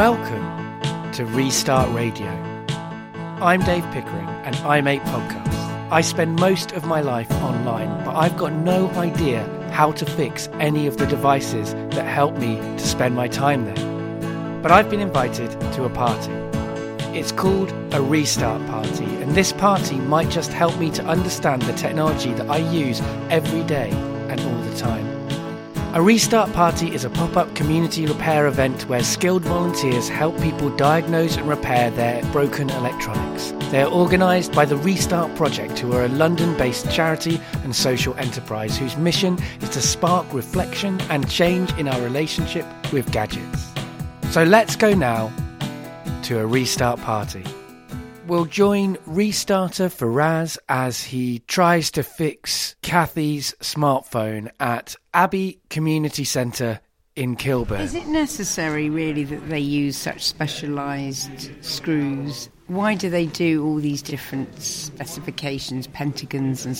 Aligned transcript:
Welcome 0.00 1.12
to 1.12 1.26
Restart 1.26 1.94
Radio. 1.94 2.30
I'm 3.42 3.60
Dave 3.60 3.84
Pickering 3.92 4.28
and 4.46 4.56
I 4.64 4.80
make 4.80 5.02
podcasts. 5.02 5.90
I 5.92 6.00
spend 6.00 6.36
most 6.36 6.72
of 6.72 6.86
my 6.86 7.02
life 7.02 7.30
online, 7.42 8.02
but 8.02 8.16
I've 8.16 8.34
got 8.38 8.54
no 8.54 8.88
idea 8.92 9.44
how 9.72 9.92
to 9.92 10.06
fix 10.06 10.48
any 10.54 10.86
of 10.86 10.96
the 10.96 11.06
devices 11.06 11.74
that 11.94 12.06
help 12.06 12.34
me 12.38 12.56
to 12.56 12.78
spend 12.78 13.14
my 13.14 13.28
time 13.28 13.66
there. 13.66 14.62
But 14.62 14.72
I've 14.72 14.88
been 14.88 15.00
invited 15.00 15.50
to 15.74 15.84
a 15.84 15.90
party. 15.90 16.32
It's 17.14 17.30
called 17.30 17.70
a 17.92 18.00
restart 18.00 18.66
party, 18.68 19.04
and 19.04 19.34
this 19.34 19.52
party 19.52 19.96
might 19.96 20.30
just 20.30 20.50
help 20.50 20.78
me 20.78 20.90
to 20.92 21.04
understand 21.04 21.60
the 21.60 21.74
technology 21.74 22.32
that 22.32 22.48
I 22.48 22.56
use 22.56 23.02
every 23.28 23.64
day 23.64 23.90
A 25.92 26.00
restart 26.00 26.52
party 26.52 26.94
is 26.94 27.04
a 27.04 27.10
pop 27.10 27.36
up 27.36 27.52
community 27.56 28.06
repair 28.06 28.46
event 28.46 28.88
where 28.88 29.02
skilled 29.02 29.42
volunteers 29.42 30.08
help 30.08 30.40
people 30.40 30.70
diagnose 30.76 31.36
and 31.36 31.48
repair 31.48 31.90
their 31.90 32.22
broken 32.30 32.70
electronics. 32.70 33.52
They 33.72 33.82
are 33.82 33.90
organised 33.90 34.52
by 34.52 34.66
the 34.66 34.76
Restart 34.76 35.34
Project, 35.34 35.80
who 35.80 35.92
are 35.94 36.04
a 36.04 36.08
London 36.08 36.56
based 36.56 36.88
charity 36.92 37.40
and 37.64 37.74
social 37.74 38.14
enterprise 38.18 38.78
whose 38.78 38.96
mission 38.96 39.36
is 39.62 39.70
to 39.70 39.82
spark 39.82 40.32
reflection 40.32 41.00
and 41.10 41.28
change 41.28 41.72
in 41.72 41.88
our 41.88 42.00
relationship 42.02 42.66
with 42.92 43.10
gadgets. 43.10 43.72
So 44.30 44.44
let's 44.44 44.76
go 44.76 44.94
now 44.94 45.32
to 46.22 46.38
a 46.38 46.46
restart 46.46 47.00
party. 47.00 47.42
We'll 48.26 48.44
join 48.44 48.96
restarter 49.08 49.88
Faraz 49.88 50.56
as 50.68 51.02
he 51.02 51.40
tries 51.48 51.90
to 51.92 52.02
fix 52.02 52.76
Kathy's 52.82 53.54
smartphone 53.60 54.50
at 54.60 54.94
Abbey 55.14 55.58
Community 55.68 56.24
Centre 56.24 56.80
in 57.16 57.34
Kilburn. 57.34 57.80
Is 57.80 57.94
it 57.94 58.06
necessary, 58.06 58.88
really, 58.88 59.24
that 59.24 59.48
they 59.48 59.58
use 59.58 59.96
such 59.96 60.22
specialised 60.24 61.50
screws? 61.64 62.48
Why 62.68 62.94
do 62.94 63.10
they 63.10 63.26
do 63.26 63.64
all 63.66 63.76
these 63.76 64.00
different 64.00 64.62
specifications, 64.62 65.88
pentagons, 65.88 66.64
and 66.66 66.78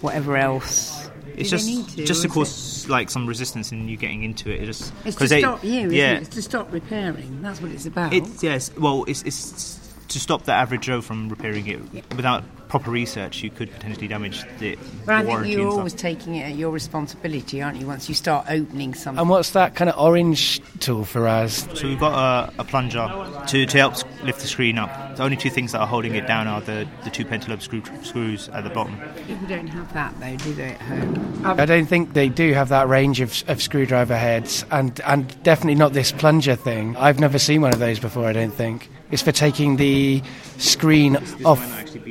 whatever 0.00 0.38
else? 0.38 1.10
It's 1.36 1.50
Do 1.50 1.56
just 1.58 1.96
to, 1.96 2.04
just 2.06 2.22
to 2.22 2.28
or 2.28 2.30
is 2.30 2.34
cause 2.34 2.88
like 2.88 3.10
some 3.10 3.26
resistance 3.26 3.70
in 3.72 3.88
you 3.88 3.96
getting 3.98 4.22
into 4.22 4.50
it. 4.50 4.62
It 4.62 4.66
just 4.66 4.92
It's 5.04 5.16
to 5.18 5.28
they- 5.28 5.40
stop 5.40 5.62
you, 5.62 5.80
isn't 5.80 5.92
yeah, 5.92 6.12
it? 6.14 6.22
It's 6.22 6.28
to 6.30 6.42
stop 6.42 6.72
repairing. 6.72 7.42
That's 7.42 7.60
what 7.60 7.70
it's 7.72 7.84
about. 7.86 8.14
It's 8.14 8.42
yes. 8.42 8.70
Well, 8.78 9.04
it's 9.06 9.22
it's 9.22 9.77
to 10.08 10.20
stop 10.20 10.44
the 10.44 10.52
average 10.52 10.82
Joe 10.82 11.00
from 11.00 11.28
repairing 11.28 11.66
it 11.66 11.80
without 12.16 12.44
proper 12.68 12.90
research. 12.90 13.42
You 13.42 13.50
could 13.50 13.70
potentially 13.72 14.08
damage 14.08 14.44
the 14.58 14.76
but 15.06 15.14
I 15.14 15.24
think 15.24 15.46
you're 15.46 15.68
always 15.68 15.94
taking 15.94 16.36
it 16.36 16.42
at 16.42 16.56
your 16.56 16.70
responsibility, 16.70 17.62
aren't 17.62 17.80
you? 17.80 17.86
Once 17.86 18.08
you 18.08 18.14
start 18.14 18.46
opening 18.48 18.94
something. 18.94 19.20
And 19.20 19.30
what's 19.30 19.50
that 19.50 19.74
kind 19.74 19.90
of 19.90 19.98
orange 19.98 20.60
tool, 20.80 21.04
for 21.04 21.26
us? 21.26 21.66
So 21.74 21.88
we've 21.88 21.98
got 21.98 22.52
a, 22.58 22.60
a 22.60 22.64
plunger 22.64 23.08
to, 23.48 23.66
to 23.66 23.78
help 23.78 23.94
lift 24.22 24.40
the 24.40 24.46
screen 24.46 24.78
up. 24.78 25.16
The 25.16 25.22
only 25.22 25.36
two 25.36 25.50
things 25.50 25.72
that 25.72 25.80
are 25.80 25.86
holding 25.86 26.14
it 26.14 26.26
down 26.26 26.46
are 26.46 26.60
the, 26.60 26.86
the 27.04 27.10
two 27.10 27.24
pentalobe 27.24 27.62
screw, 27.62 27.82
screws 28.02 28.48
at 28.50 28.64
the 28.64 28.70
bottom. 28.70 28.98
People 29.26 29.46
don't 29.48 29.66
have 29.68 29.92
that 29.94 30.18
though, 30.20 30.36
do 30.36 30.54
they? 30.54 30.70
At 30.70 30.80
home. 30.80 31.42
I 31.44 31.64
don't 31.64 31.86
think 31.86 32.12
they 32.12 32.28
do 32.28 32.52
have 32.52 32.68
that 32.68 32.88
range 32.88 33.20
of, 33.20 33.42
of 33.48 33.62
screwdriver 33.62 34.16
heads, 34.16 34.64
and, 34.70 35.00
and 35.00 35.42
definitely 35.42 35.76
not 35.76 35.92
this 35.92 36.12
plunger 36.12 36.54
thing. 36.54 36.96
I've 36.96 37.18
never 37.18 37.38
seen 37.38 37.62
one 37.62 37.72
of 37.72 37.78
those 37.78 37.98
before, 37.98 38.26
I 38.26 38.32
don't 38.32 38.52
think. 38.52 38.90
It's 39.10 39.22
for 39.22 39.32
taking 39.32 39.76
the 39.76 40.22
screen 40.58 41.16
off 41.44 41.60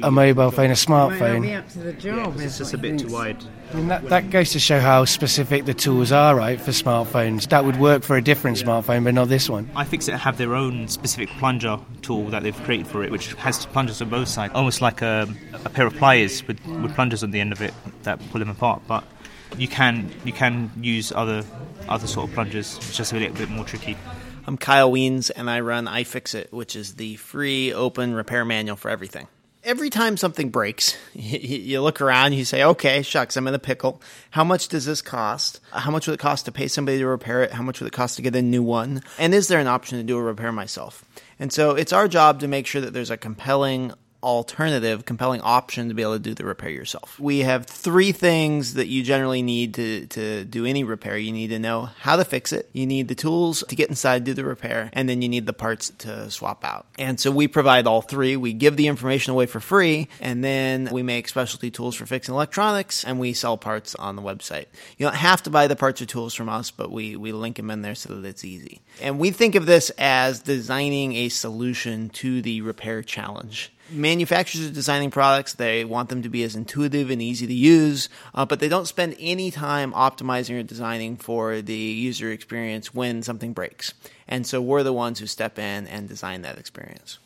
a 0.01 0.09
mobile 0.09 0.46
phone, 0.51 0.65
a 0.65 0.69
Might 0.69 0.87
not 0.89 1.09
be 1.09 1.15
smartphone. 1.17 1.57
up 1.57 1.69
to 1.69 1.79
the 1.79 1.93
job. 1.93 2.39
It's 2.39 2.57
just 2.57 2.73
a 2.73 2.77
bit 2.77 2.99
too 2.99 3.07
wide. 3.07 3.43
I 3.71 3.75
mean, 3.75 3.87
that, 3.89 4.07
that 4.09 4.29
goes 4.29 4.51
to 4.51 4.59
show 4.59 4.79
how 4.79 5.03
specific 5.05 5.65
the 5.65 5.73
tools 5.73 6.11
are, 6.11 6.35
right, 6.35 6.59
for 6.59 6.71
smartphones. 6.71 7.49
That 7.49 7.65
would 7.65 7.79
work 7.79 8.03
for 8.03 8.15
a 8.15 8.21
different 8.21 8.57
smartphone, 8.57 9.03
but 9.03 9.13
not 9.13 9.27
this 9.27 9.49
one. 9.49 9.65
iFixit 9.75 10.17
have 10.17 10.37
their 10.37 10.55
own 10.55 10.87
specific 10.87 11.29
plunger 11.37 11.77
tool 12.01 12.25
that 12.29 12.43
they've 12.43 12.55
created 12.63 12.87
for 12.87 13.03
it, 13.03 13.11
which 13.11 13.33
has 13.33 13.65
plungers 13.67 14.01
on 14.01 14.09
both 14.09 14.27
sides, 14.29 14.53
almost 14.55 14.81
like 14.81 15.01
a, 15.01 15.27
a 15.65 15.69
pair 15.69 15.85
of 15.85 15.95
pliers 15.95 16.47
with, 16.47 16.65
with 16.65 16.93
plungers 16.95 17.23
on 17.23 17.31
the 17.31 17.39
end 17.41 17.51
of 17.51 17.61
it 17.61 17.73
that 18.03 18.19
pull 18.29 18.39
them 18.39 18.49
apart. 18.49 18.81
But 18.87 19.03
you 19.57 19.67
can 19.67 20.11
you 20.25 20.33
can 20.33 20.71
use 20.81 21.11
other 21.11 21.43
other 21.89 22.07
sort 22.07 22.27
of 22.29 22.33
plungers. 22.35 22.75
It's 22.77 22.95
just 22.95 23.13
a 23.13 23.17
little 23.17 23.35
bit 23.35 23.49
more 23.49 23.65
tricky. 23.65 23.97
I'm 24.45 24.57
Kyle 24.57 24.89
Wiens, 24.91 25.29
and 25.29 25.49
I 25.49 25.59
run 25.59 25.87
iFixit, 25.87 26.53
which 26.53 26.77
is 26.77 26.95
the 26.95 27.17
free 27.17 27.73
open 27.73 28.13
repair 28.13 28.45
manual 28.45 28.77
for 28.77 28.89
everything. 28.89 29.27
Every 29.67 29.89
time 29.89 30.15
something 30.15 30.49
breaks, 30.49 30.95
you, 31.13 31.81
look 31.81 31.99
around, 31.99 32.31
you 32.31 32.45
say, 32.45 32.63
okay, 32.63 33.01
shucks, 33.01 33.35
I'm 33.35 33.49
in 33.49 33.53
a 33.53 33.59
pickle. 33.59 34.01
How 34.29 34.45
much 34.45 34.69
does 34.69 34.85
this 34.85 35.01
cost? 35.01 35.59
How 35.73 35.91
much 35.91 36.07
would 36.07 36.13
it 36.13 36.21
cost 36.21 36.45
to 36.45 36.53
pay 36.53 36.69
somebody 36.69 36.99
to 36.99 37.05
repair 37.05 37.43
it? 37.43 37.51
How 37.51 37.63
much 37.63 37.81
would 37.81 37.87
it 37.87 37.93
cost 37.93 38.15
to 38.15 38.21
get 38.21 38.33
a 38.33 38.41
new 38.41 38.63
one? 38.63 39.01
And 39.19 39.33
is 39.33 39.49
there 39.49 39.59
an 39.59 39.67
option 39.67 39.97
to 39.97 40.05
do 40.05 40.17
a 40.17 40.21
repair 40.21 40.53
myself? 40.53 41.03
And 41.37 41.51
so 41.51 41.71
it's 41.71 41.91
our 41.91 42.07
job 42.07 42.39
to 42.39 42.47
make 42.47 42.65
sure 42.65 42.79
that 42.79 42.93
there's 42.93 43.11
a 43.11 43.17
compelling 43.17 43.91
alternative, 44.23 45.05
compelling 45.05 45.41
option 45.41 45.89
to 45.89 45.93
be 45.93 46.01
able 46.01 46.13
to 46.13 46.19
do 46.19 46.33
the 46.33 46.45
repair 46.45 46.69
yourself. 46.69 47.19
We 47.19 47.39
have 47.39 47.65
three 47.65 48.11
things 48.11 48.73
that 48.73 48.87
you 48.87 49.03
generally 49.03 49.41
need 49.41 49.75
to, 49.75 50.07
to 50.07 50.43
do 50.45 50.65
any 50.65 50.83
repair. 50.83 51.17
You 51.17 51.31
need 51.31 51.49
to 51.49 51.59
know 51.59 51.89
how 51.99 52.15
to 52.15 52.25
fix 52.25 52.51
it, 52.51 52.69
you 52.73 52.85
need 52.85 53.07
the 53.07 53.15
tools 53.15 53.63
to 53.67 53.75
get 53.75 53.89
inside, 53.89 54.23
do 54.23 54.33
the 54.33 54.43
repair, 54.43 54.89
and 54.93 55.07
then 55.07 55.21
you 55.21 55.29
need 55.29 55.45
the 55.45 55.53
parts 55.53 55.91
to 55.99 56.29
swap 56.31 56.65
out. 56.65 56.87
And 56.97 57.19
so 57.19 57.31
we 57.31 57.47
provide 57.47 57.87
all 57.87 58.01
three. 58.01 58.35
We 58.35 58.53
give 58.53 58.75
the 58.75 58.87
information 58.87 59.31
away 59.31 59.45
for 59.45 59.59
free, 59.59 60.07
and 60.19 60.43
then 60.43 60.89
we 60.91 61.03
make 61.03 61.27
specialty 61.27 61.71
tools 61.71 61.95
for 61.95 62.05
fixing 62.05 62.33
electronics, 62.33 63.03
and 63.03 63.19
we 63.19 63.33
sell 63.33 63.57
parts 63.57 63.95
on 63.95 64.15
the 64.15 64.21
website. 64.21 64.65
You 64.97 65.05
don't 65.05 65.15
have 65.15 65.43
to 65.43 65.49
buy 65.49 65.67
the 65.67 65.75
parts 65.75 66.01
or 66.01 66.05
tools 66.05 66.33
from 66.33 66.49
us, 66.49 66.71
but 66.71 66.91
we, 66.91 67.15
we 67.15 67.31
link 67.31 67.57
them 67.57 67.69
in 67.69 67.81
there 67.81 67.95
so 67.95 68.15
that 68.15 68.27
it's 68.27 68.43
easy. 68.43 68.81
And 69.01 69.19
we 69.19 69.31
think 69.31 69.55
of 69.55 69.65
this 69.65 69.89
as 69.91 70.41
designing 70.41 71.13
a 71.15 71.29
solution 71.29 72.09
to 72.09 72.41
the 72.41 72.61
repair 72.61 73.03
challenge 73.03 73.71
manufacturers 73.89 74.67
are 74.67 74.73
designing 74.73 75.11
products 75.11 75.53
they 75.53 75.85
want 75.85 76.09
them 76.09 76.21
to 76.21 76.29
be 76.29 76.43
as 76.43 76.55
intuitive 76.55 77.09
and 77.09 77.21
easy 77.21 77.47
to 77.47 77.53
use 77.53 78.09
uh, 78.33 78.45
but 78.45 78.59
they 78.59 78.69
don't 78.69 78.87
spend 78.87 79.15
any 79.19 79.51
time 79.51 79.91
optimizing 79.93 80.59
or 80.59 80.63
designing 80.63 81.17
for 81.17 81.61
the 81.61 81.73
user 81.73 82.31
experience 82.31 82.93
when 82.93 83.23
something 83.23 83.53
breaks 83.53 83.93
and 84.27 84.45
so 84.45 84.61
we're 84.61 84.83
the 84.83 84.93
ones 84.93 85.19
who 85.19 85.27
step 85.27 85.57
in 85.57 85.87
and 85.87 86.07
design 86.07 86.41
that 86.41 86.57
experience 86.57 87.19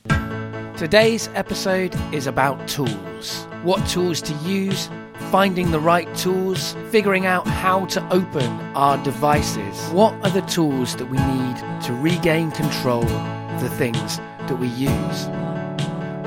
Today's 0.81 1.29
episode 1.35 1.95
is 2.11 2.25
about 2.25 2.67
tools. 2.67 3.45
What 3.61 3.87
tools 3.87 4.19
to 4.23 4.33
use, 4.37 4.89
finding 5.29 5.69
the 5.69 5.79
right 5.79 6.11
tools, 6.15 6.75
figuring 6.89 7.27
out 7.27 7.45
how 7.45 7.85
to 7.85 8.03
open 8.11 8.49
our 8.75 8.97
devices. 9.03 9.89
What 9.91 10.13
are 10.25 10.31
the 10.31 10.41
tools 10.41 10.95
that 10.95 11.05
we 11.05 11.19
need 11.19 11.83
to 11.83 11.93
regain 11.93 12.49
control 12.49 13.05
of 13.05 13.61
the 13.61 13.69
things 13.69 14.17
that 14.17 14.55
we 14.55 14.69
use? 14.69 15.50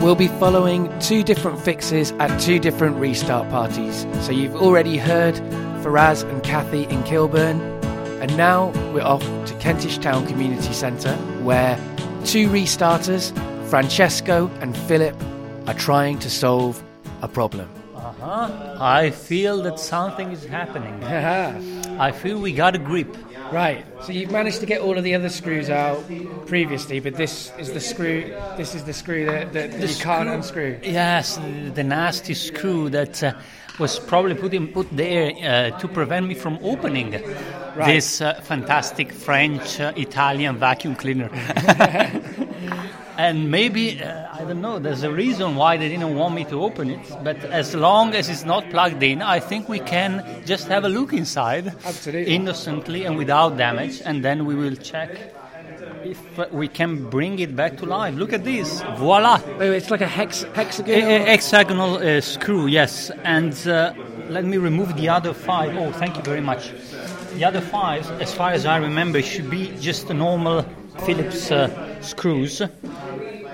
We'll 0.00 0.14
be 0.14 0.28
following 0.28 0.92
two 1.00 1.22
different 1.22 1.58
fixes 1.60 2.12
at 2.12 2.38
two 2.38 2.58
different 2.58 2.96
restart 2.96 3.48
parties. 3.48 4.06
So 4.20 4.32
you've 4.32 4.54
already 4.56 4.98
heard 4.98 5.34
Faraz 5.82 6.28
and 6.28 6.42
Kathy 6.42 6.84
in 6.84 7.02
Kilburn, 7.04 7.60
and 8.20 8.36
now 8.36 8.68
we're 8.92 9.02
off 9.02 9.22
to 9.22 9.54
Kentish 9.60 9.98
Town 9.98 10.26
Community 10.26 10.72
Centre, 10.74 11.14
where 11.42 11.76
two 12.24 12.48
restarters, 12.48 13.32
Francesco 13.70 14.50
and 14.60 14.76
Philip, 14.76 15.16
are 15.66 15.74
trying 15.74 16.18
to 16.18 16.28
solve 16.28 16.82
a 17.22 17.28
problem. 17.28 17.68
Uh-huh. 17.94 18.76
I 18.80 19.10
feel 19.10 19.62
that 19.62 19.78
something 19.80 20.32
is 20.32 20.44
happening. 20.44 21.02
I 22.00 22.12
feel 22.12 22.38
we 22.38 22.52
got 22.52 22.74
a 22.74 22.78
grip. 22.78 23.16
Right. 23.52 23.84
So 24.04 24.12
you've 24.12 24.30
managed 24.30 24.60
to 24.60 24.66
get 24.66 24.80
all 24.80 24.96
of 24.96 25.04
the 25.04 25.14
other 25.14 25.28
screws 25.28 25.70
out 25.70 26.04
previously, 26.46 27.00
but 27.00 27.14
this 27.14 27.52
is 27.58 27.72
the 27.72 27.80
screw. 27.80 28.34
This 28.56 28.74
is 28.74 28.84
the 28.84 28.92
screw 28.92 29.26
that, 29.26 29.52
that 29.52 29.78
you 29.78 29.96
can't 29.96 30.28
unscrew. 30.28 30.78
Yes, 30.82 31.36
the 31.74 31.84
nasty 31.84 32.34
screw 32.34 32.90
that 32.90 33.22
uh, 33.22 33.34
was 33.78 33.98
probably 33.98 34.34
put, 34.34 34.54
in, 34.54 34.68
put 34.68 34.88
there 34.90 35.32
uh, 35.42 35.78
to 35.78 35.88
prevent 35.88 36.26
me 36.26 36.34
from 36.34 36.58
opening 36.62 37.10
this 37.76 38.20
uh, 38.20 38.40
fantastic 38.42 39.12
French 39.12 39.80
uh, 39.80 39.92
Italian 39.96 40.56
vacuum 40.56 40.94
cleaner. 40.94 41.28
and 43.16 43.50
maybe, 43.50 44.02
uh, 44.02 44.26
I 44.32 44.44
don't 44.44 44.60
know, 44.60 44.78
there's 44.78 45.02
a 45.02 45.10
reason 45.10 45.56
why 45.56 45.76
they 45.76 45.88
didn't 45.88 46.14
want 46.16 46.34
me 46.34 46.44
to 46.46 46.62
open 46.62 46.90
it, 46.90 47.00
but 47.22 47.36
as 47.44 47.74
long 47.74 48.14
as 48.14 48.28
it's 48.28 48.44
not 48.44 48.68
plugged 48.70 49.02
in, 49.02 49.22
I 49.22 49.40
think 49.40 49.68
we 49.68 49.78
can 49.80 50.24
just 50.46 50.68
have 50.68 50.84
a 50.84 50.88
look 50.88 51.12
inside 51.12 51.68
Absolutely. 51.84 52.34
innocently 52.34 53.04
and 53.04 53.16
without 53.16 53.56
damage, 53.56 54.02
and 54.04 54.24
then 54.24 54.44
we 54.46 54.54
will 54.54 54.76
check 54.76 55.10
if 56.04 56.52
we 56.52 56.68
can 56.68 57.08
bring 57.08 57.38
it 57.38 57.54
back 57.56 57.76
to 57.78 57.86
life. 57.86 58.14
Look 58.14 58.32
at 58.32 58.44
this. 58.44 58.82
Voila! 58.96 59.40
Oh, 59.58 59.72
it's 59.72 59.90
like 59.90 60.02
a 60.02 60.06
hex, 60.06 60.42
hexagon. 60.54 60.94
A- 60.94 61.16
a- 61.16 61.24
hexagonal 61.26 61.96
uh, 61.96 62.20
screw, 62.20 62.66
yes. 62.66 63.10
And 63.24 63.54
uh, 63.66 63.94
let 64.28 64.44
me 64.44 64.58
remove 64.58 64.96
the 64.96 65.08
other 65.08 65.32
five. 65.32 65.74
Oh, 65.76 65.92
thank 65.92 66.16
you 66.16 66.22
very 66.22 66.40
much. 66.42 66.72
The 67.34 67.44
other 67.44 67.60
five, 67.60 68.08
as 68.20 68.32
far 68.34 68.50
as 68.50 68.66
I 68.66 68.76
remember, 68.76 69.22
should 69.22 69.48
be 69.50 69.72
just 69.78 70.08
normal 70.10 70.64
Phillips 71.04 71.50
uh, 71.50 71.68
screws. 72.02 72.60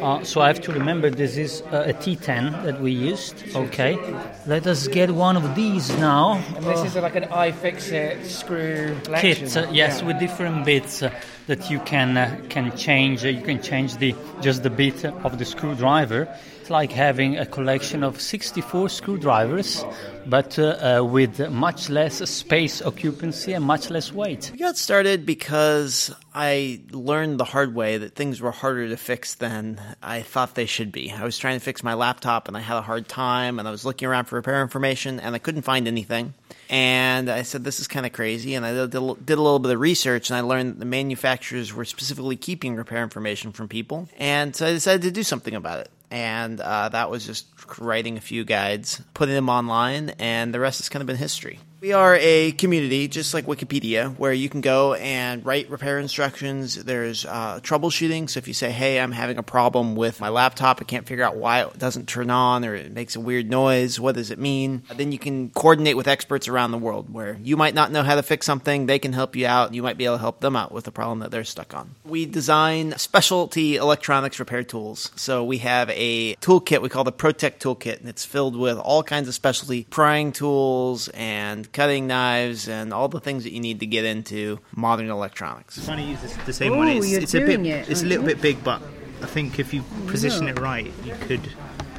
Uh, 0.01 0.25
so 0.25 0.41
I 0.41 0.49
have 0.49 0.61
to 0.63 0.73
remember 0.73 1.11
this 1.11 1.37
is 1.37 1.63
uh, 1.73 1.85
a 1.87 1.93
T10 1.93 2.65
that 2.65 2.81
we 2.81 2.93
used. 2.93 3.45
Okay, 3.55 3.99
let 4.47 4.67
us 4.67 4.89
get 4.89 5.11
one 5.11 5.37
of 5.37 5.55
these 5.55 5.91
now. 5.99 6.43
And 6.57 6.65
this 6.65 6.85
is 6.85 6.97
like 6.97 7.17
an 7.17 7.25
iFixit 7.25 8.25
screw 8.25 8.97
kit. 9.17 9.57
Uh, 9.57 9.67
yes, 9.71 10.01
yeah. 10.01 10.07
with 10.07 10.19
different 10.19 10.65
bits 10.65 11.03
uh, 11.03 11.11
that 11.47 11.71
you 11.71 11.81
can 11.81 12.17
uh, 12.17 12.41
can 12.49 12.77
change. 12.77 13.25
Uh, 13.25 13.29
you 13.29 13.43
can 13.43 13.61
change 13.63 13.97
the 13.99 14.15
just 14.41 14.63
the 14.63 14.71
bit 14.71 15.05
of 15.05 15.39
the 15.39 15.45
screwdriver 15.45 16.29
like 16.71 16.93
having 16.93 17.37
a 17.37 17.45
collection 17.45 18.03
of 18.03 18.21
64 18.21 18.89
screwdrivers, 18.89 19.85
but 20.27 20.59
uh, 20.59 20.99
uh, 21.01 21.05
with 21.05 21.51
much 21.51 21.91
less 21.91 22.29
space 22.31 22.81
occupancy 22.81 23.53
and 23.53 23.65
much 23.65 23.91
less 23.91 24.13
weight. 24.13 24.51
We 24.53 24.59
got 24.59 24.77
started 24.77 25.27
because 25.27 26.15
I 26.35 26.81
learned 26.91 27.41
the 27.41 27.45
hard 27.45 27.75
way 27.75 27.99
that 27.99 28.15
things 28.15 28.41
were 28.41 28.53
harder 28.53 28.89
to 28.89 28.97
fix 28.97 29.35
than 29.35 29.81
I 30.03 30.23
thought 30.23 30.55
they 30.55 30.67
should 30.67 30.93
be. 30.93 31.11
I 31.11 31.25
was 31.25 31.39
trying 31.39 31.59
to 31.59 31.65
fix 31.65 31.83
my 31.83 31.95
laptop 31.95 32.49
and 32.49 32.57
I 32.57 32.61
had 32.61 32.77
a 32.77 32.83
hard 32.83 33.09
time, 33.09 33.59
and 33.59 33.67
I 33.67 33.71
was 33.71 33.85
looking 33.85 34.09
around 34.09 34.27
for 34.27 34.37
repair 34.37 34.63
information 34.63 35.21
and 35.21 35.35
I 35.35 35.39
couldn't 35.39 35.63
find 35.63 35.89
anything. 35.89 36.35
And 36.69 37.29
I 37.29 37.43
said, 37.43 37.65
This 37.65 37.81
is 37.81 37.89
kind 37.89 38.07
of 38.07 38.13
crazy. 38.13 38.55
And 38.55 38.65
I 38.65 38.73
did 38.73 38.95
a 38.95 39.01
little 39.01 39.59
bit 39.59 39.73
of 39.73 39.81
research 39.81 40.31
and 40.31 40.37
I 40.37 40.43
learned 40.43 40.75
that 40.75 40.79
the 40.79 40.85
manufacturers 40.85 41.75
were 41.75 41.85
specifically 41.85 42.37
keeping 42.37 42.77
repair 42.77 43.03
information 43.03 43.53
from 43.53 43.69
people. 43.69 44.09
And 44.19 44.55
so 44.55 44.67
I 44.67 44.73
decided 44.73 45.03
to 45.03 45.11
do 45.11 45.23
something 45.23 45.55
about 45.55 45.81
it 45.81 45.91
and 46.11 46.61
uh, 46.61 46.89
that 46.89 47.11
was 47.11 47.25
just 47.25 47.47
writing 47.79 48.17
a 48.17 48.21
few 48.21 48.45
guides, 48.45 49.01
putting 49.15 49.35
them 49.35 49.49
online, 49.49 50.11
and 50.19 50.53
the 50.53 50.61
rest 50.61 50.81
has 50.81 50.89
kind 50.89 51.03
of 51.03 51.07
been 51.07 51.17
history. 51.17 51.61
We 51.81 51.95
are 51.95 52.15
a 52.21 52.53
community, 52.53 53.09
just 53.09 53.33
like 53.33 53.47
Wikipedia, 53.47 54.15
where 54.19 54.35
you 54.35 54.51
can 54.51 54.61
go 54.61 54.93
and 54.93 55.43
write 55.47 55.71
repair 55.71 55.99
instructions. 55.99 56.75
There's 56.75 57.25
uh, 57.25 57.61
troubleshooting. 57.63 58.29
So 58.29 58.37
if 58.37 58.47
you 58.47 58.53
say, 58.53 58.71
hey, 58.71 59.01
I'm 59.01 59.13
having 59.13 59.39
a 59.39 59.43
problem 59.43 59.97
with 59.97 60.21
my 60.21 60.29
laptop, 60.29 60.83
I 60.83 60.85
can't 60.85 61.07
figure 61.07 61.25
out 61.25 61.37
why 61.37 61.63
it 61.63 61.79
doesn't 61.79 62.07
turn 62.07 62.29
on 62.29 62.67
or 62.67 62.75
it 62.75 62.93
makes 62.93 63.17
a 63.17 63.21
weird 63.21 63.49
noise, 63.49 63.99
what 63.99 64.15
does 64.15 64.31
it 64.31 64.39
mean? 64.39 64.83
Then 64.95 65.11
you 65.11 65.19
can 65.19 65.49
coordinate 65.49 65.97
with 65.97 66.07
experts 66.07 66.49
around 66.49 66.73
the 66.73 66.79
world 66.79 67.11
where 67.11 67.39
you 67.43 67.57
might 67.57 67.75
not 67.75 67.91
know 67.91 68.03
how 68.03 68.17
to 68.17 68.23
fix 68.23 68.45
something, 68.45 68.85
they 68.85 68.99
can 68.99 69.15
help 69.15 69.35
you 69.35 69.47
out. 69.47 69.73
You 69.73 69.83
might 69.83 69.97
be 69.97 70.05
able 70.05 70.17
to 70.17 70.21
help 70.21 70.41
them 70.41 70.57
out 70.57 70.73
with 70.73 70.85
the 70.85 70.93
problem 70.93 71.21
that 71.21 71.31
they're 71.31 71.45
stuck 71.45 71.73
on. 71.73 71.95
We 72.05 72.27
design 72.27 72.93
specialty 72.99 73.77
electronics 73.77 74.39
repair 74.39 74.65
tools. 74.65 75.13
So 75.17 75.45
we 75.45 75.57
have 75.59 75.89
a 75.89 76.35
toolkit 76.37 76.83
we 76.83 76.91
call 76.91 77.05
the 77.05 77.13
ProTech 77.13 77.59
Toolkit, 77.59 78.01
and 78.01 78.09
it's 78.11 78.27
filled 78.27 78.55
with 78.55 78.77
all 78.77 79.03
kinds 79.03 79.29
of 79.29 79.35
specialty 79.35 79.87
prying 79.89 80.33
tools 80.33 81.09
and 81.15 81.70
cutting 81.73 82.07
knives, 82.07 82.69
and 82.69 82.93
all 82.93 83.09
the 83.09 83.21
things 83.21 83.45
that 83.45 83.53
you 83.53 83.61
need 83.61 83.81
to 83.81 83.87
get 83.87 84.05
into 84.05 84.59
modern 84.75 85.11
electronics. 85.11 85.79
I'm 85.79 85.85
trying 85.85 85.99
to 85.99 86.05
use 86.05 86.23
this, 86.23 86.37
the 86.47 86.53
same 86.53 86.73
Ooh, 86.73 86.79
one. 86.79 86.89
It's, 86.89 87.07
it's 87.13 87.35
a 87.35 87.41
bit, 87.41 87.61
it, 87.61 87.89
it's 87.89 88.03
a 88.03 88.07
little 88.07 88.25
bit 88.25 88.41
big, 88.41 88.63
but 88.65 88.83
I 89.23 89.27
think 89.27 89.59
if 89.59 89.75
you 89.75 89.83
position 90.07 90.49
it 90.49 90.59
right, 90.59 90.91
you 91.05 91.15
could 91.23 91.43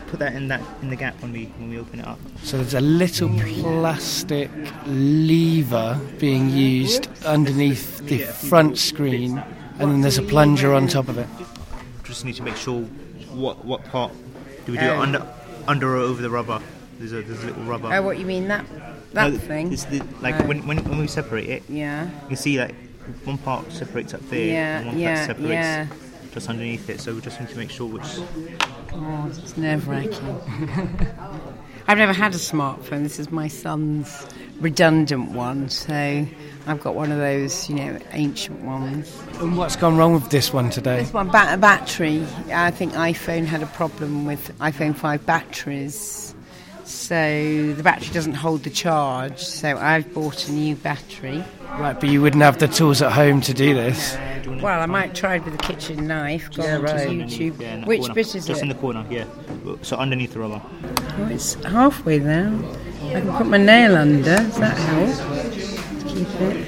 put 0.08 0.20
that 0.20 0.34
in 0.34 0.50
that 0.50 0.62
in 0.82 0.90
the 0.90 0.96
gap 0.96 1.20
when 1.22 1.32
we 1.32 1.46
when 1.58 1.70
we 1.70 1.80
open 1.80 2.00
it 2.00 2.08
up. 2.08 2.20
So 2.44 2.58
there's 2.58 2.74
a 2.74 2.82
little 2.82 3.30
plastic 3.62 4.52
lever 4.86 6.00
being 6.20 6.50
used 6.50 7.08
underneath 7.24 8.00
the 8.00 8.20
front 8.20 8.78
screen, 8.78 9.38
and 9.80 9.92
then 9.92 10.02
there's 10.02 10.18
a 10.18 10.24
plunger 10.24 10.74
on 10.74 10.88
top 10.88 11.08
of 11.08 11.18
it. 11.18 11.28
Just 12.04 12.26
need 12.26 12.36
to 12.36 12.44
make 12.44 12.58
sure 12.58 12.82
what 13.32 13.64
what 13.64 13.86
part 13.86 14.12
do 14.66 14.74
we 14.74 14.78
do 14.78 14.90
um, 14.90 14.98
it 14.98 15.02
under 15.02 15.34
under 15.68 15.96
or 15.96 16.00
over 16.00 16.22
the 16.22 16.30
rubber. 16.30 16.62
There's 17.00 17.14
a 17.14 17.22
there's 17.22 17.44
a 17.44 17.48
little 17.48 17.64
rubber. 17.64 17.90
Oh, 17.94 18.02
what 18.02 18.20
you 18.20 18.26
mean 18.26 18.48
that 18.50 18.66
that 19.14 19.32
no, 19.32 19.38
thing. 19.38 19.70
The, 19.70 20.04
like 20.22 20.40
oh. 20.40 20.48
when, 20.48 20.66
when 20.68 20.84
when 20.86 21.00
we 21.00 21.08
separate 21.08 21.50
it. 21.50 21.64
Yeah. 21.68 22.06
You 22.06 22.28
can 22.28 22.38
see 22.38 22.60
like 22.60 22.76
one 23.24 23.38
part 23.38 23.72
separates 23.72 24.14
up 24.14 24.22
there. 24.30 24.46
Yeah. 24.46 24.80
And 24.80 24.88
one 24.88 25.00
yeah. 25.00 25.16
Part 25.16 25.28
separates 25.28 25.52
yeah. 25.52 25.88
Just 26.32 26.48
underneath 26.48 26.90
it, 26.90 27.02
so 27.02 27.14
we 27.14 27.20
just 27.20 27.40
need 27.42 27.50
to 27.50 27.58
make 27.58 27.70
sure 27.70 27.88
which. 27.88 28.04
Oh, 28.94 29.26
it's 29.28 29.58
nerve 29.58 29.86
wracking. 29.88 30.40
I've 31.88 31.98
never 31.98 32.14
had 32.14 32.34
a 32.34 32.38
smartphone. 32.38 33.04
This 33.04 33.20
is 33.20 33.32
my 33.32 33.50
son's 33.50 34.28
redundant 34.62 35.32
one, 35.32 35.68
so 35.68 36.26
I've 36.68 36.80
got 36.80 36.96
one 36.96 37.12
of 37.12 37.18
those, 37.18 37.68
you 37.70 37.76
know, 37.76 38.00
ancient 38.12 38.62
ones. 38.62 39.14
And 39.40 39.58
what's 39.58 39.76
gone 39.76 39.98
wrong 39.98 40.14
with 40.14 40.30
this 40.30 40.54
one 40.54 40.70
today? 40.70 41.02
This 41.02 41.12
one, 41.12 41.28
ba- 41.28 41.58
battery. 41.58 42.26
I 42.54 42.72
think 42.72 42.94
iPhone 42.94 43.46
had 43.46 43.62
a 43.62 43.68
problem 43.68 44.26
with 44.26 44.58
iPhone 44.60 44.96
5 44.96 45.26
batteries 45.26 46.31
so 46.92 47.74
the 47.74 47.84
battery 47.84 48.14
doesn't 48.14 48.34
hold 48.34 48.64
the 48.64 48.70
charge. 48.70 49.40
So 49.40 49.78
I've 49.78 50.14
bought 50.14 50.48
a 50.48 50.52
new 50.52 50.76
battery. 50.76 51.44
Right, 51.80 52.00
but 52.00 52.10
you 52.10 52.22
wouldn't 52.22 52.44
have 52.44 52.60
the 52.60 52.68
tools 52.68 53.02
at 53.02 53.12
home 53.14 53.42
to 53.42 53.54
do 53.54 53.74
this. 53.74 54.18
Well, 54.62 54.82
I 54.82 54.86
might 54.86 55.16
try 55.16 55.36
it 55.36 55.46
with 55.46 55.54
a 55.56 55.58
kitchen 55.58 56.06
knife. 56.06 56.52
Go 56.54 56.64
yeah, 56.64 56.76
right. 56.78 57.08
YouTube. 57.08 57.60
Yeah, 57.62 57.86
Which 57.86 58.02
corner. 58.02 58.14
bit 58.14 58.28
is 58.28 58.34
Just 58.34 58.46
it? 58.46 58.52
Just 58.52 58.62
in 58.62 58.68
the 58.70 58.76
corner, 58.76 59.06
yeah. 59.10 59.26
So 59.82 59.96
underneath 59.96 60.34
the 60.34 60.40
rubber. 60.40 60.62
Oh, 61.18 61.28
it's 61.32 61.54
halfway 61.64 62.18
there. 62.20 62.54
I 63.06 63.22
can 63.22 63.38
put 63.38 63.48
my 63.48 63.58
nail 63.58 63.96
under. 63.96 64.36
Does 64.36 64.58
that 64.60 64.78
help? 64.78 66.08
Keep 66.08 66.28
it. 66.42 66.68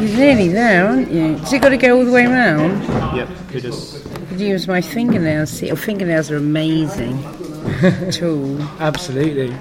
You're 0.00 0.18
nearly 0.18 0.48
there, 0.48 0.86
aren't 0.86 1.10
you? 1.10 1.36
Has 1.36 1.52
it 1.52 1.62
got 1.62 1.68
to 1.70 1.76
go 1.76 1.98
all 1.98 2.04
the 2.04 2.12
way 2.12 2.24
around? 2.24 2.82
Yep, 3.16 3.28
it 3.54 3.64
is 3.64 4.06
could 4.36 4.46
use 4.46 4.68
my 4.68 4.80
fingernails. 4.80 5.50
See, 5.50 5.70
oh, 5.70 5.76
fingernails 5.76 6.30
are 6.30 6.36
amazing 6.36 7.18
tool. 8.12 8.60
Absolutely. 8.80 9.54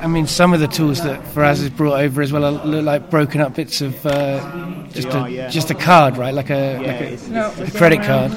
I 0.00 0.06
mean, 0.06 0.26
some 0.26 0.52
of 0.52 0.60
the 0.60 0.68
tools 0.68 1.02
that 1.02 1.20
Faraz 1.24 1.58
has 1.58 1.70
brought 1.70 2.00
over 2.00 2.22
as 2.22 2.32
well 2.32 2.52
look 2.52 2.84
like 2.84 3.10
broken 3.10 3.40
up 3.40 3.54
bits 3.54 3.80
of 3.80 4.06
uh, 4.06 4.84
just 4.92 5.08
a 5.08 5.28
yeah. 5.28 5.48
just 5.48 5.70
a 5.70 5.74
card, 5.74 6.16
right? 6.16 6.32
Like 6.32 6.50
a, 6.50 6.78
yeah, 6.80 6.92
like 6.92 7.00
a, 7.00 7.30
no, 7.30 7.64
a 7.64 7.70
credit 7.72 8.02
card. 8.02 8.32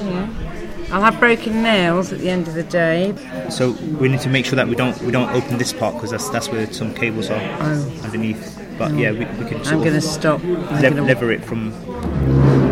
I'll 0.92 1.02
have 1.02 1.20
broken 1.20 1.62
nails 1.62 2.12
at 2.12 2.18
the 2.18 2.30
end 2.30 2.48
of 2.48 2.54
the 2.54 2.64
day. 2.64 3.14
So 3.48 3.70
we 4.00 4.08
need 4.08 4.20
to 4.20 4.28
make 4.28 4.44
sure 4.44 4.56
that 4.56 4.66
we 4.66 4.74
don't 4.74 5.00
we 5.02 5.12
don't 5.12 5.30
open 5.30 5.58
this 5.58 5.72
part 5.72 5.94
because 5.94 6.10
that's 6.10 6.28
that's 6.30 6.48
where 6.48 6.70
some 6.72 6.92
cables 6.94 7.30
are 7.30 7.40
oh. 7.40 8.00
underneath. 8.02 8.56
But 8.76 8.94
yeah, 8.94 9.12
we, 9.12 9.18
we 9.18 9.48
can. 9.48 9.64
I'm 9.66 9.80
going 9.80 9.92
to 9.92 10.00
stop. 10.00 10.42
Le- 10.42 11.00
lever 11.00 11.30
it 11.30 11.44
from 11.44 11.70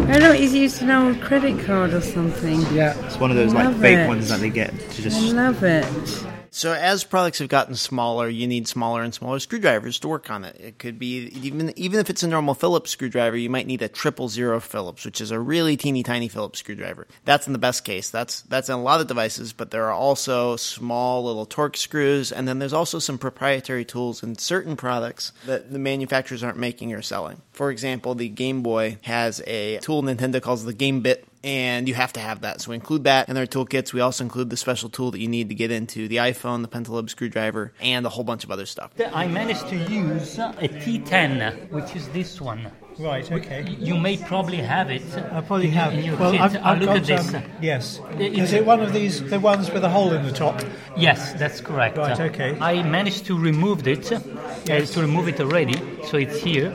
I 0.08 0.18
know 0.18 0.32
he's 0.32 0.54
used 0.54 0.80
an 0.80 0.90
old 0.90 1.20
credit 1.20 1.64
card 1.66 1.92
or 1.92 2.00
something. 2.00 2.62
Yeah, 2.74 2.98
it's 3.04 3.18
one 3.20 3.30
of 3.30 3.36
those 3.36 3.52
like 3.52 3.76
fake 3.76 3.98
it. 3.98 4.08
ones 4.08 4.30
that 4.30 4.40
they 4.40 4.48
get 4.48 4.72
to 4.78 5.02
just. 5.02 5.20
I 5.20 5.32
love 5.32 5.62
it. 5.62 6.37
So 6.58 6.72
as 6.72 7.04
products 7.04 7.38
have 7.38 7.48
gotten 7.48 7.76
smaller, 7.76 8.28
you 8.28 8.48
need 8.48 8.66
smaller 8.66 9.04
and 9.04 9.14
smaller 9.14 9.38
screwdrivers 9.38 10.00
to 10.00 10.08
work 10.08 10.28
on 10.28 10.44
it. 10.44 10.56
It 10.58 10.80
could 10.80 10.98
be 10.98 11.30
even 11.40 11.72
even 11.78 12.00
if 12.00 12.10
it's 12.10 12.24
a 12.24 12.26
normal 12.26 12.54
Phillips 12.54 12.90
screwdriver, 12.90 13.36
you 13.36 13.48
might 13.48 13.68
need 13.68 13.80
a 13.80 13.86
triple 13.86 14.28
zero 14.28 14.58
Phillips, 14.58 15.04
which 15.04 15.20
is 15.20 15.30
a 15.30 15.38
really 15.38 15.76
teeny 15.76 16.02
tiny 16.02 16.26
Phillips 16.26 16.58
screwdriver. 16.58 17.06
That's 17.24 17.46
in 17.46 17.52
the 17.52 17.60
best 17.60 17.84
case. 17.84 18.10
That's 18.10 18.40
that's 18.40 18.68
in 18.68 18.74
a 18.74 18.82
lot 18.82 19.00
of 19.00 19.06
devices, 19.06 19.52
but 19.52 19.70
there 19.70 19.84
are 19.84 19.92
also 19.92 20.56
small 20.56 21.22
little 21.22 21.46
Torx 21.46 21.76
screws, 21.76 22.32
and 22.32 22.48
then 22.48 22.58
there's 22.58 22.72
also 22.72 22.98
some 22.98 23.18
proprietary 23.18 23.84
tools 23.84 24.24
in 24.24 24.36
certain 24.36 24.74
products 24.74 25.30
that 25.46 25.72
the 25.72 25.78
manufacturers 25.78 26.42
aren't 26.42 26.58
making 26.58 26.92
or 26.92 27.02
selling. 27.02 27.40
For 27.52 27.70
example, 27.70 28.16
the 28.16 28.28
Game 28.28 28.64
Boy 28.64 28.98
has 29.02 29.40
a 29.46 29.78
tool 29.78 30.02
Nintendo 30.02 30.42
calls 30.42 30.64
the 30.64 30.72
Game 30.72 31.02
Bit 31.02 31.24
and 31.48 31.88
you 31.88 31.94
have 31.94 32.12
to 32.12 32.20
have 32.20 32.42
that. 32.42 32.60
So 32.60 32.70
we 32.70 32.74
include 32.74 33.04
that 33.04 33.30
in 33.30 33.38
our 33.38 33.46
toolkits. 33.46 33.94
We 33.94 34.02
also 34.02 34.22
include 34.22 34.50
the 34.50 34.56
special 34.58 34.90
tool 34.90 35.10
that 35.12 35.18
you 35.18 35.28
need 35.28 35.48
to 35.48 35.54
get 35.54 35.70
into 35.70 36.06
the 36.06 36.16
iPhone, 36.16 36.60
the 36.60 36.68
Pentalobe 36.68 37.08
screwdriver, 37.08 37.72
and 37.80 38.04
a 38.04 38.10
whole 38.10 38.22
bunch 38.22 38.44
of 38.44 38.50
other 38.50 38.66
stuff. 38.66 38.90
I 39.14 39.26
managed 39.28 39.66
to 39.68 39.76
use 39.76 40.38
a 40.38 40.68
T10, 40.68 41.70
which 41.70 41.96
is 41.96 42.06
this 42.10 42.38
one. 42.38 42.70
Right. 42.98 43.30
Okay. 43.30 43.62
You 43.78 43.96
may 43.96 44.18
probably 44.18 44.58
have 44.58 44.90
it. 44.90 45.02
I 45.32 45.40
probably 45.40 45.70
have. 45.70 45.94
In 45.94 46.04
your 46.04 46.16
well, 46.16 46.32
kit. 46.32 46.40
I've, 46.40 46.56
I've 46.56 46.80
look 46.80 46.88
got, 46.88 46.96
at 46.98 47.06
this. 47.06 47.32
Um, 47.32 47.42
yes. 47.62 48.00
Is 48.18 48.52
it 48.52 48.66
one 48.66 48.80
of 48.80 48.92
these, 48.92 49.22
the 49.30 49.40
ones 49.40 49.70
with 49.70 49.84
a 49.84 49.88
hole 49.88 50.12
in 50.12 50.24
the 50.24 50.32
top? 50.32 50.60
Yes, 50.96 51.32
that's 51.34 51.60
correct. 51.60 51.96
Right. 51.96 52.18
Okay. 52.18 52.58
I 52.60 52.82
managed 52.82 53.24
to 53.26 53.38
remove 53.38 53.86
it. 53.86 54.10
Yes. 54.10 54.90
Uh, 54.90 54.94
to 54.94 55.00
remove 55.00 55.28
it 55.28 55.40
already, 55.40 55.80
so 56.08 56.18
it's 56.18 56.38
here 56.40 56.74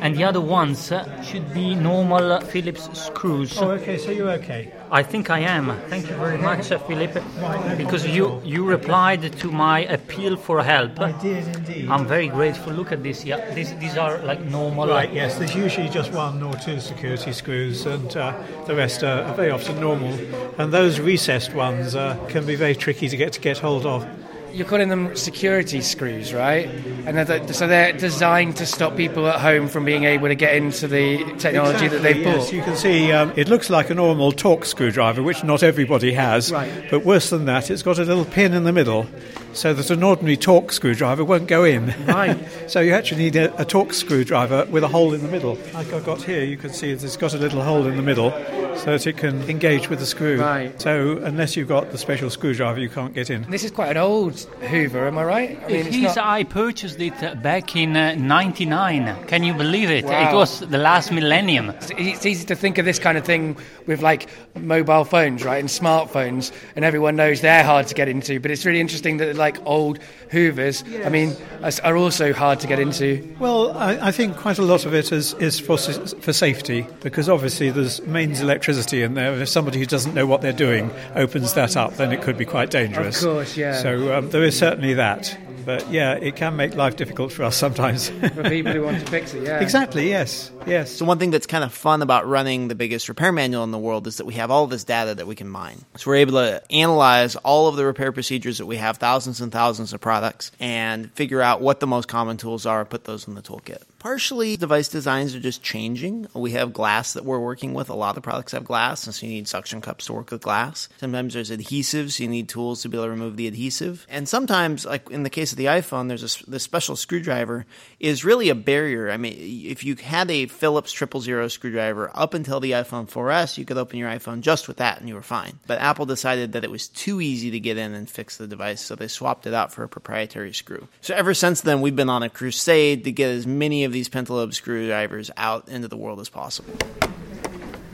and 0.00 0.16
the 0.16 0.24
other 0.24 0.40
ones 0.40 0.92
uh, 0.92 1.22
should 1.22 1.52
be 1.52 1.74
normal 1.74 2.40
Phillips 2.40 2.88
screws. 2.98 3.58
Oh, 3.58 3.70
okay, 3.72 3.98
so 3.98 4.10
you're 4.10 4.30
okay. 4.30 4.72
I 4.90 5.02
think 5.02 5.30
I 5.30 5.40
am. 5.40 5.76
Thank 5.88 6.08
you 6.08 6.16
very 6.16 6.38
much, 6.38 6.72
uh, 6.72 6.78
Philip, 6.78 7.14
right, 7.40 7.78
because 7.78 8.06
you 8.06 8.40
you 8.44 8.64
replied 8.64 9.22
to 9.42 9.50
my 9.50 9.80
appeal 9.96 10.36
for 10.36 10.62
help. 10.62 10.98
I 11.00 11.12
did 11.12 11.44
indeed. 11.56 11.88
I'm 11.88 12.06
very 12.06 12.28
grateful. 12.28 12.72
Look 12.72 12.92
at 12.92 13.02
this. 13.02 13.24
Yeah, 13.24 13.54
these 13.54 13.74
these 13.76 13.96
are 13.96 14.18
like 14.18 14.40
normal. 14.40 14.88
Right. 14.88 15.12
Yes. 15.12 15.38
There's 15.38 15.54
usually 15.54 15.88
just 15.88 16.12
one 16.12 16.42
or 16.42 16.54
two 16.54 16.80
security 16.80 17.32
screws, 17.32 17.86
and 17.86 18.16
uh, 18.16 18.32
the 18.66 18.74
rest 18.74 19.02
are 19.02 19.34
very 19.34 19.50
often 19.50 19.80
normal. 19.80 20.12
And 20.58 20.72
those 20.72 20.98
recessed 21.00 21.54
ones 21.54 21.94
uh, 21.94 22.16
can 22.28 22.46
be 22.46 22.56
very 22.56 22.74
tricky 22.74 23.08
to 23.08 23.16
get 23.16 23.32
to 23.34 23.40
get 23.40 23.58
hold 23.58 23.86
of 23.86 24.06
you're 24.52 24.66
calling 24.66 24.88
them 24.88 25.14
security 25.16 25.80
screws, 25.80 26.32
right? 26.32 26.66
And 27.06 27.16
they're, 27.16 27.52
so 27.52 27.66
they're 27.66 27.92
designed 27.92 28.56
to 28.56 28.66
stop 28.66 28.96
people 28.96 29.26
at 29.28 29.40
home 29.40 29.68
from 29.68 29.84
being 29.84 30.04
able 30.04 30.28
to 30.28 30.34
get 30.34 30.54
into 30.54 30.88
the 30.88 31.18
technology 31.38 31.86
exactly, 31.86 31.88
that 31.88 32.02
they've 32.02 32.24
bought. 32.24 32.36
Yes, 32.36 32.52
you 32.52 32.62
can 32.62 32.76
see 32.76 33.12
um, 33.12 33.32
it 33.36 33.48
looks 33.48 33.70
like 33.70 33.90
a 33.90 33.94
normal 33.94 34.32
Torx 34.32 34.66
screwdriver, 34.66 35.22
which 35.22 35.44
not 35.44 35.62
everybody 35.62 36.12
has. 36.12 36.52
Right. 36.52 36.70
But 36.90 37.04
worse 37.04 37.30
than 37.30 37.44
that, 37.46 37.70
it's 37.70 37.82
got 37.82 37.98
a 37.98 38.04
little 38.04 38.24
pin 38.24 38.52
in 38.52 38.64
the 38.64 38.72
middle, 38.72 39.06
so 39.52 39.74
that 39.74 39.90
an 39.90 40.02
ordinary 40.02 40.36
Torx 40.36 40.72
screwdriver 40.72 41.24
won't 41.24 41.48
go 41.48 41.64
in. 41.64 41.94
Right. 42.06 42.38
so 42.68 42.80
you 42.80 42.92
actually 42.92 43.22
need 43.22 43.36
a, 43.36 43.54
a 43.60 43.64
Torx 43.64 43.94
screwdriver 43.94 44.66
with 44.66 44.84
a 44.84 44.88
hole 44.88 45.14
in 45.14 45.22
the 45.22 45.28
middle, 45.28 45.58
like 45.74 45.92
I've 45.92 46.04
got 46.04 46.22
here. 46.22 46.44
You 46.44 46.56
can 46.56 46.72
see 46.72 46.90
it's 46.90 47.16
got 47.16 47.34
a 47.34 47.38
little 47.38 47.62
hole 47.62 47.86
in 47.86 47.96
the 47.96 48.02
middle 48.02 48.30
so 48.76 48.92
that 48.92 49.06
it 49.06 49.16
can 49.16 49.42
engage 49.48 49.88
with 49.90 49.98
the 49.98 50.06
screw. 50.06 50.40
Right. 50.40 50.80
So 50.80 51.18
unless 51.18 51.56
you've 51.56 51.68
got 51.68 51.90
the 51.90 51.98
special 51.98 52.30
screwdriver, 52.30 52.80
you 52.80 52.88
can't 52.88 53.14
get 53.14 53.30
in. 53.30 53.42
This 53.50 53.64
is 53.64 53.70
quite 53.70 53.90
an 53.90 53.96
old 53.96 54.39
Hoover, 54.44 55.06
am 55.06 55.18
I 55.18 55.24
right? 55.24 55.50
I 55.64 55.68
mean, 55.68 55.86
It 55.86 55.94
is, 55.94 56.16
I 56.16 56.44
purchased 56.44 57.00
it 57.00 57.22
uh, 57.22 57.34
back 57.34 57.76
in 57.76 57.96
uh, 57.96 58.14
99. 58.14 59.26
Can 59.26 59.42
you 59.42 59.54
believe 59.54 59.90
it? 59.90 60.04
Wow. 60.04 60.30
It 60.30 60.34
was 60.34 60.60
the 60.60 60.78
last 60.78 61.12
millennium. 61.12 61.70
it's 61.96 62.24
easy 62.26 62.46
to 62.46 62.54
think 62.56 62.78
of 62.78 62.84
this 62.84 62.98
kind 62.98 63.16
of 63.18 63.24
thing 63.24 63.56
with 63.86 64.02
like 64.02 64.28
mobile 64.56 65.04
phones, 65.04 65.44
right, 65.44 65.58
and 65.58 65.68
smartphones, 65.68 66.52
and 66.76 66.84
everyone 66.84 67.16
knows 67.16 67.40
they're 67.40 67.64
hard 67.64 67.86
to 67.88 67.94
get 67.94 68.08
into. 68.08 68.40
But 68.40 68.50
it's 68.50 68.64
really 68.64 68.80
interesting 68.80 69.18
that 69.18 69.36
like 69.36 69.58
old 69.66 69.98
Hoovers, 70.30 70.84
I 71.04 71.08
mean, 71.08 71.36
are- 71.62 71.70
are 71.84 71.96
also 71.96 72.32
hard 72.32 72.60
to 72.60 72.66
get 72.66 72.78
into. 72.78 73.34
Well, 73.38 73.76
I, 73.76 74.08
I 74.08 74.10
think 74.12 74.36
quite 74.36 74.58
a 74.58 74.62
lot 74.62 74.86
of 74.86 74.94
it 74.94 75.12
is, 75.12 75.34
is 75.34 75.58
for, 75.58 75.76
for 75.78 76.32
safety 76.32 76.86
because 77.02 77.28
obviously 77.28 77.70
there's 77.70 78.00
mains 78.02 78.40
electricity 78.40 79.02
in 79.02 79.14
there. 79.14 79.32
If 79.40 79.48
somebody 79.48 79.78
who 79.78 79.86
doesn't 79.86 80.14
know 80.14 80.26
what 80.26 80.40
they're 80.40 80.52
doing 80.52 80.90
opens 81.14 81.54
that 81.54 81.76
up, 81.76 81.94
then 81.96 82.12
it 82.12 82.22
could 82.22 82.38
be 82.38 82.44
quite 82.44 82.70
dangerous. 82.70 83.22
Of 83.22 83.28
course, 83.28 83.56
yeah. 83.56 83.80
So 83.82 84.16
um, 84.16 84.29
there 84.30 84.44
is 84.44 84.58
certainly 84.58 84.94
that. 84.94 85.36
But 85.64 85.90
yeah, 85.90 86.14
it 86.14 86.36
can 86.36 86.56
make 86.56 86.74
life 86.74 86.96
difficult 86.96 87.32
for 87.32 87.44
us 87.44 87.56
sometimes. 87.56 88.08
For 88.34 88.48
people 88.48 88.72
who 88.72 88.82
want 88.82 88.98
to 88.98 89.06
fix 89.06 89.34
it, 89.34 89.42
yeah. 89.42 89.60
exactly, 89.60 90.08
yes, 90.08 90.50
yes. 90.66 90.90
So 90.90 91.04
one 91.04 91.18
thing 91.18 91.30
that's 91.30 91.46
kind 91.46 91.64
of 91.64 91.72
fun 91.72 92.02
about 92.02 92.26
running 92.26 92.68
the 92.68 92.74
biggest 92.74 93.08
repair 93.08 93.30
manual 93.30 93.62
in 93.64 93.70
the 93.70 93.78
world 93.78 94.06
is 94.06 94.16
that 94.16 94.24
we 94.24 94.34
have 94.34 94.50
all 94.50 94.66
this 94.66 94.84
data 94.84 95.14
that 95.14 95.26
we 95.26 95.34
can 95.34 95.48
mine. 95.48 95.84
So 95.96 96.10
we're 96.10 96.16
able 96.16 96.32
to 96.32 96.62
analyze 96.70 97.36
all 97.36 97.68
of 97.68 97.76
the 97.76 97.84
repair 97.84 98.10
procedures 98.10 98.58
that 98.58 98.66
we 98.66 98.76
have, 98.76 98.96
thousands 98.96 99.40
and 99.40 99.52
thousands 99.52 99.92
of 99.92 100.00
products, 100.00 100.50
and 100.60 101.12
figure 101.12 101.42
out 101.42 101.60
what 101.60 101.80
the 101.80 101.86
most 101.86 102.08
common 102.08 102.36
tools 102.36 102.64
are, 102.66 102.84
put 102.84 103.04
those 103.04 103.28
in 103.28 103.34
the 103.34 103.42
toolkit. 103.42 103.82
Partially, 104.00 104.56
device 104.56 104.88
designs 104.88 105.34
are 105.34 105.40
just 105.40 105.62
changing. 105.62 106.26
We 106.32 106.52
have 106.52 106.72
glass 106.72 107.12
that 107.12 107.24
we're 107.26 107.38
working 107.38 107.74
with. 107.74 107.90
A 107.90 107.94
lot 107.94 108.08
of 108.08 108.14
the 108.14 108.22
products 108.22 108.52
have 108.52 108.64
glass, 108.64 109.04
and 109.04 109.14
so 109.14 109.26
you 109.26 109.32
need 109.32 109.46
suction 109.46 109.82
cups 109.82 110.06
to 110.06 110.14
work 110.14 110.30
with 110.30 110.40
glass. 110.40 110.88
Sometimes 110.96 111.34
there's 111.34 111.50
adhesives, 111.50 112.12
so 112.12 112.22
you 112.22 112.30
need 112.30 112.48
tools 112.48 112.80
to 112.80 112.88
be 112.88 112.96
able 112.96 113.04
to 113.04 113.10
remove 113.10 113.36
the 113.36 113.46
adhesive. 113.46 114.06
And 114.08 114.26
sometimes, 114.26 114.86
like 114.86 115.10
in 115.10 115.22
the 115.22 115.28
case 115.28 115.52
of 115.52 115.58
the 115.58 115.66
iPhone, 115.66 116.08
there's 116.08 116.24
a 116.24 116.50
this 116.50 116.62
special 116.62 116.96
screwdriver 116.96 117.66
is 117.98 118.24
really 118.24 118.48
a 118.48 118.54
barrier. 118.54 119.10
I 119.10 119.18
mean, 119.18 119.36
if 119.38 119.84
you 119.84 119.96
had 119.96 120.30
a 120.30 120.46
Phillips 120.46 120.92
triple 120.92 121.20
zero 121.20 121.48
screwdriver 121.48 122.10
up 122.14 122.32
until 122.32 122.58
the 122.58 122.72
iPhone 122.72 123.06
4S, 123.06 123.58
you 123.58 123.66
could 123.66 123.76
open 123.76 123.98
your 123.98 124.08
iPhone 124.08 124.40
just 124.40 124.66
with 124.66 124.78
that, 124.78 124.98
and 125.00 125.10
you 125.10 125.14
were 125.14 125.20
fine. 125.20 125.58
But 125.66 125.80
Apple 125.80 126.06
decided 126.06 126.52
that 126.52 126.64
it 126.64 126.70
was 126.70 126.88
too 126.88 127.20
easy 127.20 127.50
to 127.50 127.60
get 127.60 127.76
in 127.76 127.92
and 127.92 128.08
fix 128.08 128.38
the 128.38 128.46
device, 128.46 128.80
so 128.80 128.94
they 128.94 129.08
swapped 129.08 129.46
it 129.46 129.52
out 129.52 129.74
for 129.74 129.82
a 129.82 129.88
proprietary 129.90 130.54
screw. 130.54 130.88
So 131.02 131.14
ever 131.14 131.34
since 131.34 131.60
then, 131.60 131.82
we've 131.82 131.94
been 131.94 132.08
on 132.08 132.22
a 132.22 132.30
crusade 132.30 133.04
to 133.04 133.12
get 133.12 133.28
as 133.28 133.46
many 133.46 133.84
of 133.84 133.89
these 133.92 134.08
pentalobe 134.08 134.54
screwdrivers 134.54 135.30
out 135.36 135.68
into 135.68 135.88
the 135.88 135.96
world 135.96 136.20
as 136.20 136.28
possible. 136.28 136.72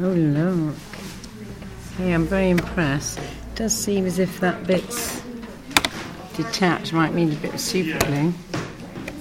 Oh, 0.01 0.09
look. 0.09 0.75
Hey, 1.97 2.13
I'm 2.13 2.27
very 2.27 2.51
impressed. 2.51 3.19
It 3.19 3.25
does 3.55 3.75
seem 3.75 4.07
as 4.07 4.19
if 4.19 4.41
that 4.41 4.67
bit's 4.67 5.23
detached. 6.37 6.93
Might 6.93 7.15
need 7.15 7.33
a 7.33 7.37
bit 7.37 7.55
of 7.55 7.61
super 7.61 7.99
glue. 8.07 8.33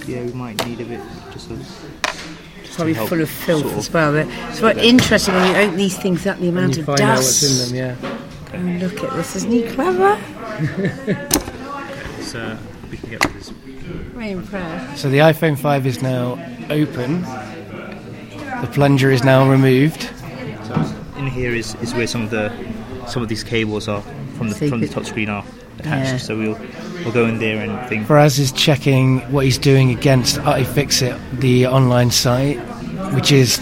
Yeah, 0.06 0.22
we 0.24 0.32
might 0.32 0.64
need 0.66 0.80
a 0.80 0.84
bit 0.84 1.00
just 1.32 1.50
of. 1.50 1.92
Probably 2.74 2.92
full 2.92 3.22
of 3.22 3.30
filth 3.30 3.62
sort 3.62 3.72
of- 3.72 3.78
as 3.78 3.90
well. 3.90 4.12
They're- 4.12 4.28
It's 4.50 4.60
quite 4.60 4.76
interesting 4.76 5.34
when 5.34 5.50
you 5.50 5.56
open 5.62 5.76
these 5.78 5.96
things 5.96 6.26
up, 6.26 6.38
the 6.38 6.48
amount 6.50 6.74
you 6.76 6.80
of 6.82 6.86
find 6.86 7.00
out 7.00 7.16
dust. 7.16 7.42
what's 7.42 7.70
in 7.70 7.74
them, 7.74 7.96
yeah. 8.02 8.18
Oh, 8.52 8.58
look 8.86 9.02
at 9.02 9.14
this. 9.16 9.34
Isn't 9.36 9.50
he 9.50 9.62
clever? 9.62 10.18
So 12.22 12.40
uh, 12.40 12.56
we 12.90 12.96
can 12.96 13.10
get 13.10 13.20
rid. 14.16 14.24
Very 14.26 14.30
impressed. 14.32 15.00
So 15.02 15.08
the 15.10 15.18
iPhone 15.18 15.58
5 15.58 15.86
is 15.86 16.02
now 16.02 16.32
open. 16.70 17.22
The 17.22 18.68
plunger 18.72 19.10
is 19.10 19.22
now 19.24 19.48
removed. 19.48 20.10
In 21.18 21.26
here 21.26 21.54
is, 21.54 21.74
is 21.76 21.94
where 21.94 22.06
some 22.06 22.22
of 22.22 22.30
the 22.30 22.52
some 23.06 23.22
of 23.22 23.28
these 23.28 23.44
cables 23.44 23.86
are 23.88 24.02
from 24.36 24.48
the 24.48 24.54
So 24.54 24.64
you 24.64 24.70
from 24.70 24.80
the 24.80 24.86
could- 24.88 24.94
touch 24.94 25.06
screen 25.06 25.28
are 25.28 25.44
attached. 25.78 26.10
Yeah. 26.12 26.16
So 26.18 26.36
we'll 26.36 26.58
we'll 27.04 27.12
go 27.12 27.26
in 27.26 27.38
there 27.38 27.62
and 27.62 27.88
think. 27.88 28.06
Faraz 28.06 28.38
is 28.38 28.52
checking 28.52 29.20
what 29.32 29.44
he's 29.44 29.58
doing 29.58 29.90
against 29.90 30.36
iFixit, 30.40 31.18
the 31.40 31.66
online 31.68 32.10
site, 32.10 32.58
which 33.14 33.32
is 33.32 33.60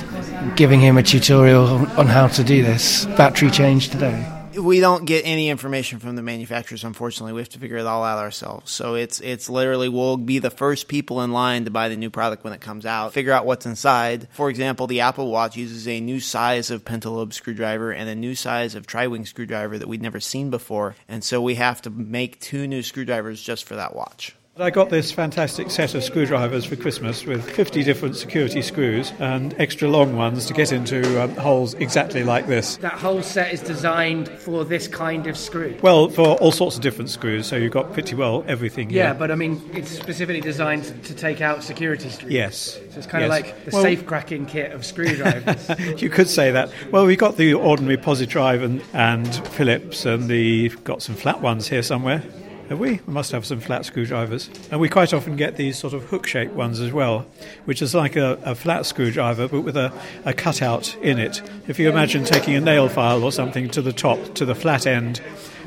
giving 0.57 0.81
him 0.81 0.97
a 0.99 1.03
tutorial 1.03 1.67
on- 1.67 1.87
on 1.97 2.07
how 2.07 2.27
to 2.29 2.43
do 2.45 2.63
this. 2.63 3.05
Battery 3.17 3.51
change 3.51 3.89
today. 3.91 4.25
We 4.65 4.81
don't 4.81 5.05
get 5.05 5.27
any 5.27 5.49
information 5.49 5.99
from 5.99 6.17
the 6.17 6.23
manufacturers 6.23 6.85
unfortunately. 6.85 7.33
We 7.33 7.41
have 7.41 7.51
to 7.51 7.59
figure 7.59 7.77
it 7.77 7.87
all 7.87 8.03
out 8.03 8.19
ourselves. 8.19 8.73
So 8.73 8.95
it's 8.95 9.21
it's 9.21 9.49
literally 9.49 9.89
we'll 9.89 10.17
be 10.17 10.39
the 10.39 10.51
first 10.51 10.89
people 10.89 11.23
in 11.23 11.33
line 11.33 11.65
to 11.67 11.71
buy 11.71 11.89
the 11.89 11.97
new 11.97 12.11
product 12.11 12.45
when 12.45 12.53
it 12.53 12.61
comes 12.61 12.87
out 12.87 13.13
figure 13.13 13.33
out 13.33 13.47
what's 13.47 13.67
inside. 13.67 14.29
For 14.33 14.51
example 14.51 14.87
the 14.87 15.01
apple 15.01 15.31
watch 15.31 15.57
uses 15.57 15.87
a 15.87 16.01
new 16.01 16.21
size 16.21 16.71
of 16.71 16.85
pentalobe 16.85 17.33
screwdriver 17.33 17.93
and 17.93 18.09
a 18.09 18.15
new 18.15 18.35
size 18.35 18.75
of 18.75 18.87
tri-wing 18.87 19.27
screwdriver 19.27 19.79
that 19.79 19.89
we'd 19.89 20.03
never 20.03 20.21
seen 20.21 20.51
before. 20.51 20.97
And 21.09 21.23
so 21.23 21.41
we 21.41 21.57
have 21.57 21.83
to 21.83 21.91
make 21.91 22.41
two 22.41 22.67
new 22.67 22.83
screwdrivers 22.83 23.43
just 23.43 23.65
for 23.65 23.77
that 23.77 23.95
watch 23.95 24.35
I 24.57 24.71
got 24.71 24.89
this 24.89 25.11
fantastic 25.11 25.69
set 25.73 25.97
of 25.97 26.05
screwdrivers 26.05 26.65
for 26.65 26.77
Christmas 26.77 27.27
with 27.27 27.43
50 27.57 27.83
different 27.83 28.15
security 28.17 28.63
screws 28.63 29.13
and 29.19 29.53
extra 29.61 29.89
long 29.89 30.15
ones 30.15 30.47
to 30.47 30.55
get 30.55 30.71
into 30.71 31.21
um, 31.21 31.35
holes 31.35 31.75
exactly 31.75 32.23
like 32.23 32.47
this. 32.47 32.77
That 32.77 32.93
whole 32.93 33.21
set 33.25 33.53
is 33.53 33.61
designed 33.61 34.29
for 34.29 34.65
this 34.65 34.87
kind 34.87 35.27
of 35.27 35.37
screw. 35.37 35.77
Well, 35.83 36.09
for 36.09 36.37
all 36.37 36.53
sorts 36.53 36.77
of 36.77 36.83
different 36.83 37.11
screws, 37.11 37.49
so 37.49 37.57
you've 37.57 37.73
got 37.73 37.93
pretty 37.93 38.15
well 38.15 38.45
everything 38.47 38.91
Yeah, 38.91 39.07
here. 39.07 39.15
but 39.15 39.33
I 39.33 39.35
mean, 39.35 39.61
it's 39.75 39.91
specifically 39.91 40.41
designed 40.41 40.85
to 41.05 41.15
take 41.17 41.41
out 41.41 41.65
security 41.65 42.09
screws. 42.09 42.33
Yes. 42.33 42.75
So 42.91 42.99
it's 42.99 43.09
kind 43.09 43.25
of 43.25 43.31
like 43.31 43.65
the 43.65 43.73
Well- 43.73 43.83
safe 43.83 44.07
cracking 44.07 44.47
kit 44.47 44.71
of 44.71 44.87
screwdrivers. 44.87 45.69
you 46.01 46.09
could 46.09 46.29
say 46.29 46.53
that. 46.53 46.71
Well, 46.93 47.07
we've 47.07 47.19
got 47.19 47.37
the 47.39 47.55
ordinary 47.55 47.97
Pozidriv 47.97 48.63
and, 48.63 48.83
and 48.93 49.35
Phillips, 49.49 50.07
and 50.07 50.29
the 50.29 50.69
got 50.85 51.03
some 51.03 51.17
flat 51.17 51.41
ones 51.41 51.67
here 51.67 51.83
somewhere. 51.83 52.23
Have 52.69 52.79
we? 52.79 53.01
We 53.07 53.13
must 53.13 53.33
have 53.33 53.45
some 53.45 53.61
flat 53.61 53.85
screwdrivers. 53.85 54.49
And 54.71 54.81
we 54.81 54.89
quite 54.89 55.13
often 55.13 55.37
get 55.37 55.57
these 55.57 55.79
sort 55.79 55.93
of 55.93 56.05
hook 56.05 56.27
shaped 56.27 56.55
ones 56.55 56.81
as 56.81 56.93
well, 56.93 57.27
which 57.67 57.83
is 57.83 57.95
like 57.95 58.17
a, 58.17 58.39
a 58.43 58.55
flat 58.55 58.87
screwdriver 58.87 59.49
but 59.49 59.61
with 59.61 59.77
a, 59.77 59.93
a 60.25 60.33
cutout 60.33 60.97
in 61.03 61.19
it. 61.19 61.43
If 61.69 61.79
you 61.79 61.91
imagine 61.91 62.25
taking 62.25 62.55
a 62.55 62.61
nail 62.61 62.89
file 62.89 63.23
or 63.23 63.33
something 63.33 63.69
to 63.71 63.83
the 63.83 63.93
top, 63.93 64.35
to 64.37 64.47
the 64.47 64.55
flat 64.55 64.87
end 64.87 65.21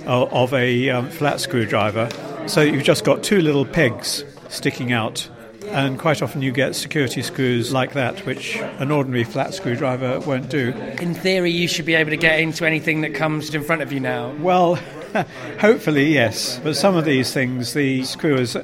of, 0.05 0.33
of 0.33 0.53
a 0.55 0.89
um, 0.89 1.09
flat 1.09 1.39
screwdriver, 1.39 2.09
so 2.47 2.61
you've 2.61 2.83
just 2.83 3.03
got 3.03 3.23
two 3.23 3.41
little 3.41 3.65
pegs 3.65 4.23
sticking 4.49 4.91
out. 4.91 5.29
And 5.67 5.99
quite 5.99 6.21
often 6.21 6.41
you 6.41 6.53
get 6.53 6.75
security 6.75 7.21
screws 7.21 7.73
like 7.73 7.91
that, 7.93 8.25
which 8.25 8.55
an 8.55 8.89
ordinary 8.89 9.25
flat 9.25 9.53
screwdriver 9.53 10.21
won't 10.21 10.49
do. 10.49 10.69
In 11.01 11.13
theory, 11.13 11.51
you 11.51 11.67
should 11.67 11.85
be 11.85 11.93
able 11.93 12.09
to 12.11 12.17
get 12.17 12.39
into 12.39 12.65
anything 12.65 13.01
that 13.01 13.13
comes 13.13 13.53
in 13.53 13.63
front 13.63 13.81
of 13.81 13.91
you 13.91 13.99
now. 13.99 14.33
Well, 14.39 14.79
hopefully, 15.59 16.13
yes. 16.13 16.59
But 16.63 16.75
some 16.75 16.95
of 16.95 17.05
these 17.05 17.33
things, 17.33 17.73
the 17.73 18.03
screw 18.03 18.37
is 18.37 18.57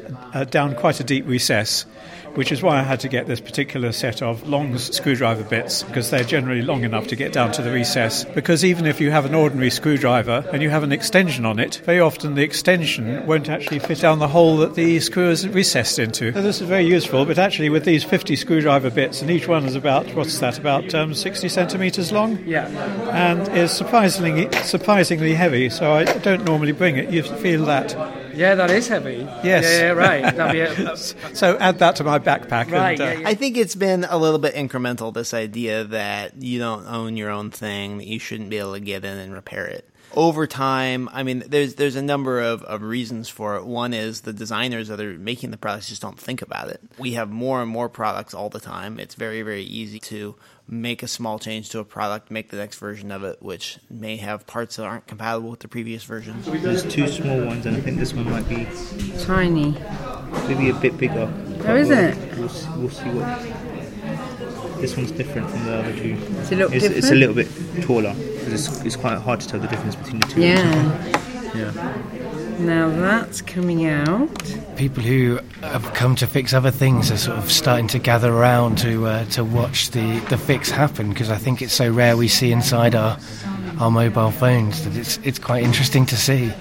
down 0.50 0.76
quite 0.76 1.00
a 1.00 1.04
deep 1.04 1.28
recess, 1.28 1.86
which 2.36 2.52
is 2.52 2.62
why 2.62 2.80
I 2.80 2.84
had 2.84 3.00
to 3.02 3.08
get 3.08 3.28
this 3.28 3.40
particular 3.40 3.92
set 3.92 4.22
of 4.22 4.48
long 4.48 4.78
screwdriver 4.78 5.44
bits, 5.44 5.84
because 5.84 6.10
they're 6.10 6.24
generally 6.24 6.62
long 6.62 6.84
enough 6.84 7.08
to 7.08 7.16
get 7.16 7.34
down 7.34 7.52
to 7.54 7.62
the 7.62 7.72
recess. 7.72 8.24
Because 8.26 8.66
even 8.66 8.86
if 8.86 9.00
you 9.00 9.12
have 9.12 9.26
an 9.26 9.36
ordinary 9.36 9.70
screwdriver 9.70 10.44
and 10.52 10.62
you 10.62 10.70
have 10.70 10.84
an 10.84 10.92
extension 10.92 11.46
on 11.46 11.60
it, 11.60 11.82
very 11.86 12.00
often 12.00 12.36
the 12.36 12.44
extension 12.44 13.26
won't 13.26 13.50
actually 13.50 13.80
fit 13.80 14.00
down 14.00 14.20
the 14.20 14.28
hole 14.28 14.58
that 14.58 14.76
the 14.76 15.00
screw 15.00 15.30
is 15.30 15.48
recessed 15.48 16.00
into. 16.00 16.32
So 16.34 16.42
this 16.42 16.62
is 16.62 16.68
very 16.68 16.86
useful, 16.86 17.26
but 17.26 17.38
actually 17.38 17.70
with 17.70 17.86
these 17.86 18.04
50 18.04 18.36
screwdriver 18.36 18.90
bits, 18.90 19.22
and 19.22 19.30
each 19.30 19.48
one 19.48 19.66
is 19.66 19.76
about, 19.76 20.08
what's 20.16 20.40
that, 20.40 20.58
about 20.58 20.94
um, 20.94 21.14
60 21.14 21.50
centimetres 21.50 22.12
long? 22.12 22.44
Yeah. 22.46 22.68
and 23.12 23.48
is 23.58 23.72
surprisingly 23.72 24.50
surprisingly 24.64 25.34
heavy. 25.34 25.70
So 25.70 25.94
I 25.94 26.04
don't 26.04 26.44
normally 26.46 26.72
bring 26.72 26.98
it. 26.98 27.10
You 27.10 27.24
feel 27.24 27.66
that. 27.66 27.96
Yeah, 28.34 28.56
that 28.56 28.72
is 28.72 28.88
heavy. 28.88 29.28
Yes. 29.44 29.64
Yeah, 29.64 29.80
yeah 29.80 29.92
right. 29.92 30.36
That'd 30.36 30.52
be 30.52 30.84
a, 30.84 30.96
So 31.36 31.58
add 31.58 31.80
that 31.80 31.98
to 31.98 32.04
my 32.04 32.20
backpack. 32.20 32.72
Right, 32.72 33.00
And, 33.00 33.02
uh, 33.02 33.06
yeah, 33.06 33.20
yeah. 33.20 33.28
I 33.28 33.34
think 33.34 33.58
it's 33.58 33.76
been 33.76 34.06
a 34.06 34.18
little 34.18 34.40
bit 34.40 34.56
incremental, 34.56 35.14
this 35.14 35.34
idea 35.34 35.84
that 35.86 36.42
you 36.42 36.60
don't 36.60 36.86
own 36.88 37.18
your 37.18 37.30
own 37.30 37.52
thing, 37.52 37.98
that 37.98 38.08
you 38.08 38.20
shouldn't 38.20 38.50
be 38.50 38.58
able 38.58 38.74
to 38.74 38.80
get 38.80 39.06
in 39.06 39.18
and 39.18 39.34
repair 39.34 39.66
it. 39.66 39.90
Over 40.16 40.46
time, 40.46 41.10
I 41.12 41.24
mean, 41.24 41.44
there's 41.48 41.74
there's 41.76 41.96
a 41.96 42.02
number 42.02 42.40
of, 42.40 42.62
of 42.64 42.84
reasons 42.84 43.30
for 43.30 43.56
it. 43.56 43.66
One 43.66 43.94
is 43.96 44.22
the 44.22 44.32
designers 44.34 44.88
that 44.90 45.00
are 45.02 45.18
making 45.18 45.50
the 45.50 45.58
products 45.58 45.90
just 45.90 46.04
don't 46.04 46.20
think 46.20 46.44
about 46.44 46.70
it. 46.70 46.82
We 47.00 47.14
have 47.14 47.32
more 47.32 47.64
and 47.64 47.70
more 47.72 47.90
products 47.90 48.36
all 48.36 48.50
the 48.50 48.60
time. 48.60 49.00
It's 49.00 49.16
very, 49.16 49.42
very 49.42 49.64
easy 49.64 49.98
to 50.02 50.36
make 50.68 51.02
a 51.02 51.08
small 51.08 51.40
change 51.40 51.70
to 51.72 51.80
a 51.80 51.84
product, 51.84 52.30
make 52.30 52.52
the 52.52 52.58
next 52.58 52.78
version 52.78 53.12
of 53.12 53.24
it, 53.24 53.42
which 53.42 53.80
may 53.90 54.18
have 54.18 54.46
parts 54.46 54.76
that 54.76 54.86
aren't 54.86 55.08
compatible 55.08 55.50
with 55.50 55.62
the 55.62 55.68
previous 55.68 56.04
version. 56.04 56.36
There's 56.44 56.84
two 56.86 57.08
small 57.08 57.44
ones, 57.46 57.66
and 57.66 57.76
I 57.76 57.82
think 57.82 57.98
this 57.98 58.14
one 58.14 58.30
might 58.30 58.48
be 58.48 58.68
Tiny. 59.24 59.76
maybe 60.48 60.70
a 60.70 60.74
bit 60.76 60.96
bigger. 60.98 61.28
Oh, 61.66 61.76
is 61.76 61.90
We'll- 61.90 61.98
it? 62.00 62.38
We'll, 62.38 62.80
we'll 62.80 62.90
see 62.92 63.10
what. 63.10 63.63
This 64.84 64.98
one's 64.98 65.12
different 65.12 65.50
from 65.50 65.64
the 65.64 65.76
other 65.78 65.96
two. 65.96 66.16
Does 66.18 66.52
it 66.52 66.58
look 66.58 66.74
it's, 66.74 66.84
it's 66.84 67.10
a 67.10 67.16
little 67.16 67.34
bit 67.34 67.48
taller. 67.84 68.14
It's, 68.18 68.84
it's 68.84 68.98
quite 68.98 69.18
hard 69.18 69.40
to 69.40 69.48
tell 69.48 69.62
the 69.62 69.68
difference 69.70 69.96
between 69.96 70.20
the 70.20 70.28
two. 70.28 70.42
Yeah. 70.42 71.14
Yeah. 71.56 71.72
Now 72.60 72.90
that's 72.90 73.42
coming 73.42 73.86
out. 73.86 74.30
people 74.76 75.02
who 75.02 75.40
have 75.62 75.94
come 75.94 76.18
to 76.18 76.28
fix 76.28 76.54
other 76.54 76.70
things 76.70 77.12
are 77.12 77.18
sort 77.18 77.38
of 77.38 77.50
starting 77.50 77.88
to 77.88 77.98
gather 77.98 78.34
around 78.34 78.78
to 78.80 79.08
uh, 79.08 79.24
to 79.28 79.46
watch 79.46 79.92
the, 79.92 80.20
the 80.30 80.38
fix 80.38 80.70
happen 80.70 81.08
because 81.10 81.30
I 81.32 81.38
think 81.38 81.62
it's 81.62 81.74
so 81.74 81.90
rare 81.90 82.18
we 82.18 82.28
see 82.28 82.52
inside 82.52 82.94
our 82.94 83.18
our 83.80 83.90
mobile 83.90 84.32
phones. 84.32 84.84
That 84.84 84.98
it's 84.98 85.18
it's 85.24 85.40
quite 85.40 85.64
interesting 85.64 86.06
to 86.08 86.18
see. 86.18 86.52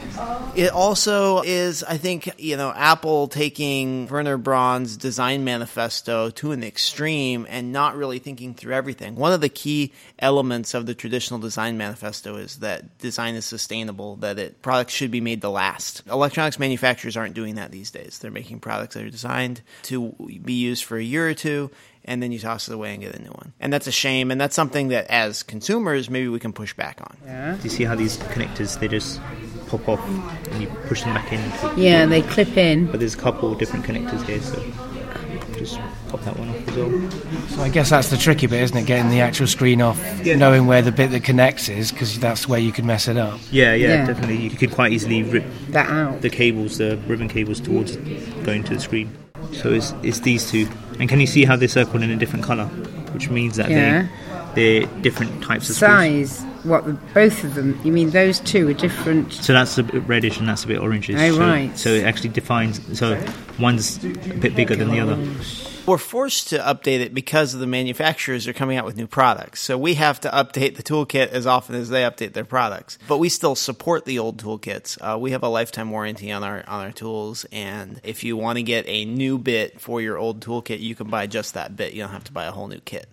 It 0.55 0.71
also 0.71 1.41
is, 1.41 1.83
I 1.83 1.97
think, 1.97 2.39
you 2.39 2.59
know, 2.59 2.75
Apple 2.77 3.27
taking 3.27 4.07
Werner 4.07 4.37
Braun's 4.37 4.99
design 4.99 5.45
manifesto 5.45 6.29
to 6.29 6.53
an 6.53 6.63
extreme 6.63 7.47
and 7.49 7.73
not 7.73 7.97
really 7.97 8.19
thinking 8.19 8.53
through 8.53 8.75
everything. 8.75 9.15
One 9.15 9.33
of 9.33 9.41
the 9.41 9.49
key 9.49 9.95
elements 10.19 10.75
of 10.75 10.85
the 10.85 10.95
traditional 10.95 11.41
design 11.41 11.79
manifesto 11.79 12.37
is 12.37 12.57
that 12.57 12.99
design 12.99 13.35
is 13.35 13.47
sustainable, 13.47 14.17
that 14.17 14.39
it 14.39 14.61
products 14.61 14.93
should 14.93 15.11
be 15.11 15.23
made 15.23 15.41
to 15.41 15.49
last. 15.49 16.03
Electronics 16.07 16.59
manufacturers 16.59 17.17
aren't 17.17 17.35
doing 17.35 17.55
that 17.55 17.71
these 17.71 17.91
days. 17.91 18.19
They're 18.19 18.31
making 18.31 18.61
products 18.61 18.95
that 18.95 19.05
are 19.05 19.11
designed 19.11 19.63
to 19.85 20.15
be 20.45 20.53
used 20.53 20.85
for 20.85 20.99
a 20.99 21.03
year 21.03 21.31
or 21.31 21.35
two 21.35 21.71
and 22.05 22.23
then 22.23 22.33
you 22.33 22.39
toss 22.39 22.69
it 22.69 22.75
away 22.75 22.93
and 22.95 23.03
get 23.03 23.15
a 23.15 23.23
new 23.23 23.31
one. 23.31 23.53
And 23.61 23.73
that's 23.73 23.87
a 23.87 23.93
shame 23.93 24.31
and 24.31 24.41
that's 24.41 24.55
something 24.57 24.89
that 24.89 25.07
as 25.09 25.43
consumers 25.43 26.11
maybe 26.11 26.29
we 26.29 26.39
can 26.39 26.53
push 26.53 26.75
back 26.75 27.01
on. 27.01 27.17
Yeah. 27.25 27.57
Do 27.57 27.63
you 27.65 27.71
see 27.71 27.85
how 27.85 27.95
these 27.95 28.17
connectors 28.19 28.79
they 28.81 28.89
just 28.89 29.21
pop 29.69 29.89
off 29.89 30.01
and 30.51 30.61
you 30.63 30.69
push 30.87 31.03
them 31.03 31.15
back 31.15 31.33
in? 31.33 31.41
Yeah, 31.81 32.07
they 32.07 32.23
clip 32.23 32.57
in. 32.57 32.87
But 32.91 33.01
there's 33.01 33.15
a 33.15 33.19
couple 33.19 33.55
different 33.55 33.85
connectors 33.85 34.23
here, 34.27 34.41
so 34.41 34.63
just 35.59 35.79
pop 36.09 36.21
that 36.23 36.37
one 36.39 36.49
off 36.49 36.69
as 36.69 36.77
well. 36.77 37.11
So 37.51 37.63
I 37.63 37.69
guess 37.69 37.91
that's 37.91 38.11
the 38.11 38.17
tricky 38.17 38.47
bit, 38.49 38.63
isn't 38.63 38.77
it? 38.77 38.87
Getting 38.87 39.11
the 39.11 39.21
actual 39.21 39.47
screen 39.47 39.81
off, 39.81 40.01
knowing 40.25 40.67
where 40.67 40.83
the 40.83 40.91
bit 40.93 41.11
that 41.13 41.23
connects 41.25 41.69
is, 41.69 41.93
because 41.93 42.19
that's 42.19 42.49
where 42.49 42.59
you 42.59 42.73
could 42.73 42.85
mess 42.85 43.07
it 43.07 43.17
up. 43.17 43.39
Yeah, 43.51 43.75
yeah, 43.75 43.89
Yeah. 43.89 44.07
definitely. 44.07 44.39
You 44.39 44.51
could 44.51 44.73
quite 44.73 44.93
easily 44.93 45.23
rip 45.23 45.45
That 45.69 45.89
out. 45.89 46.21
the 46.23 46.31
cables, 46.31 46.79
the 46.79 46.97
ribbon 47.07 47.29
cables, 47.29 47.61
towards 47.61 47.97
going 48.45 48.65
to 48.65 48.75
the 48.75 48.81
screen. 48.81 49.17
So 49.53 49.73
it's, 49.73 49.93
it's 50.03 50.21
these 50.21 50.51
two. 50.51 50.67
And 51.03 51.09
can 51.09 51.19
you 51.19 51.27
see 51.27 51.45
how 51.45 51.57
they're 51.57 51.67
circled 51.67 52.05
in 52.05 52.11
a 52.11 52.17
different 52.17 52.45
colour? 52.45 52.67
Which 53.13 53.29
means 53.29 53.57
that 53.57 53.69
Yeah. 53.69 54.07
they, 54.55 54.79
they're 54.85 55.03
different 55.03 55.43
types 55.43 55.69
of. 55.69 55.75
Size. 55.75 56.41
What? 56.63 56.85
The, 56.85 56.93
both 57.13 57.43
of 57.43 57.57
them? 57.57 57.77
You 57.83 57.91
mean 57.91 58.11
those 58.11 58.39
two 58.39 58.69
are 58.69 58.73
different? 58.73 59.33
So 59.33 59.53
that's 59.53 59.77
a 59.79 59.83
bit 59.83 60.07
reddish 60.07 60.39
and 60.39 60.49
that's 60.49 60.63
a 60.63 60.69
bit 60.69 60.79
orangish. 60.79 61.19
Oh, 61.19 61.33
so, 61.35 61.41
right. 61.41 61.77
So 61.77 61.89
it 61.89 62.05
actually 62.05 62.29
defines. 62.31 62.97
So 62.97 63.21
one's 63.59 63.97
a 64.05 64.11
bit 64.11 64.55
bigger 64.55 64.77
than 64.77 64.93
the 64.93 65.01
other. 65.01 65.19
We're 65.85 65.99
forced 65.99 66.51
to 66.51 66.59
update 66.59 67.01
it 67.01 67.13
because 67.13 67.55
of 67.55 67.61
the 67.61 67.67
manufacturers 67.67 68.47
are 68.47 68.53
coming 68.53 68.79
out 68.79 68.85
with 68.85 68.97
new 68.97 69.09
products. 69.09 69.61
So 69.61 69.77
we 69.77 69.95
have 69.95 70.21
to 70.21 70.31
update 70.31 70.77
the 70.77 70.83
toolkit 70.85 71.31
as 71.31 71.45
often 71.45 71.75
as 71.75 71.89
they 71.89 72.03
update 72.03 72.35
their 72.35 72.45
products. 72.45 72.99
But 73.09 73.19
we 73.19 73.29
still 73.29 73.57
support 73.57 74.05
the 74.05 74.21
old 74.21 74.41
toolkits. 74.41 74.97
Uh, 75.01 75.19
we 75.19 75.33
have 75.33 75.43
a 75.43 75.49
lifetime 75.49 75.91
warranty 75.91 76.31
on 76.31 76.45
our 76.45 76.63
on 76.69 76.87
our 76.87 76.93
tools, 76.93 77.47
and 77.51 78.01
if 78.05 78.23
you 78.23 78.37
want 78.37 78.59
to 78.59 78.63
get 78.63 78.85
a 78.87 79.05
new 79.05 79.39
bit 79.39 79.81
for 79.81 80.01
your 80.01 80.19
old 80.19 80.41
toolkit, 80.41 80.79
you 80.79 80.95
can 80.95 81.09
buy 81.09 81.27
just 81.27 81.55
that 81.55 81.75
bit. 81.77 81.95
You 81.95 82.03
don't 82.03 82.13
have 82.13 82.25
to 82.25 82.33
buy 82.33 82.45
a 82.45 82.53
whole 82.53 82.69
new 82.69 82.81
kit. 82.81 83.09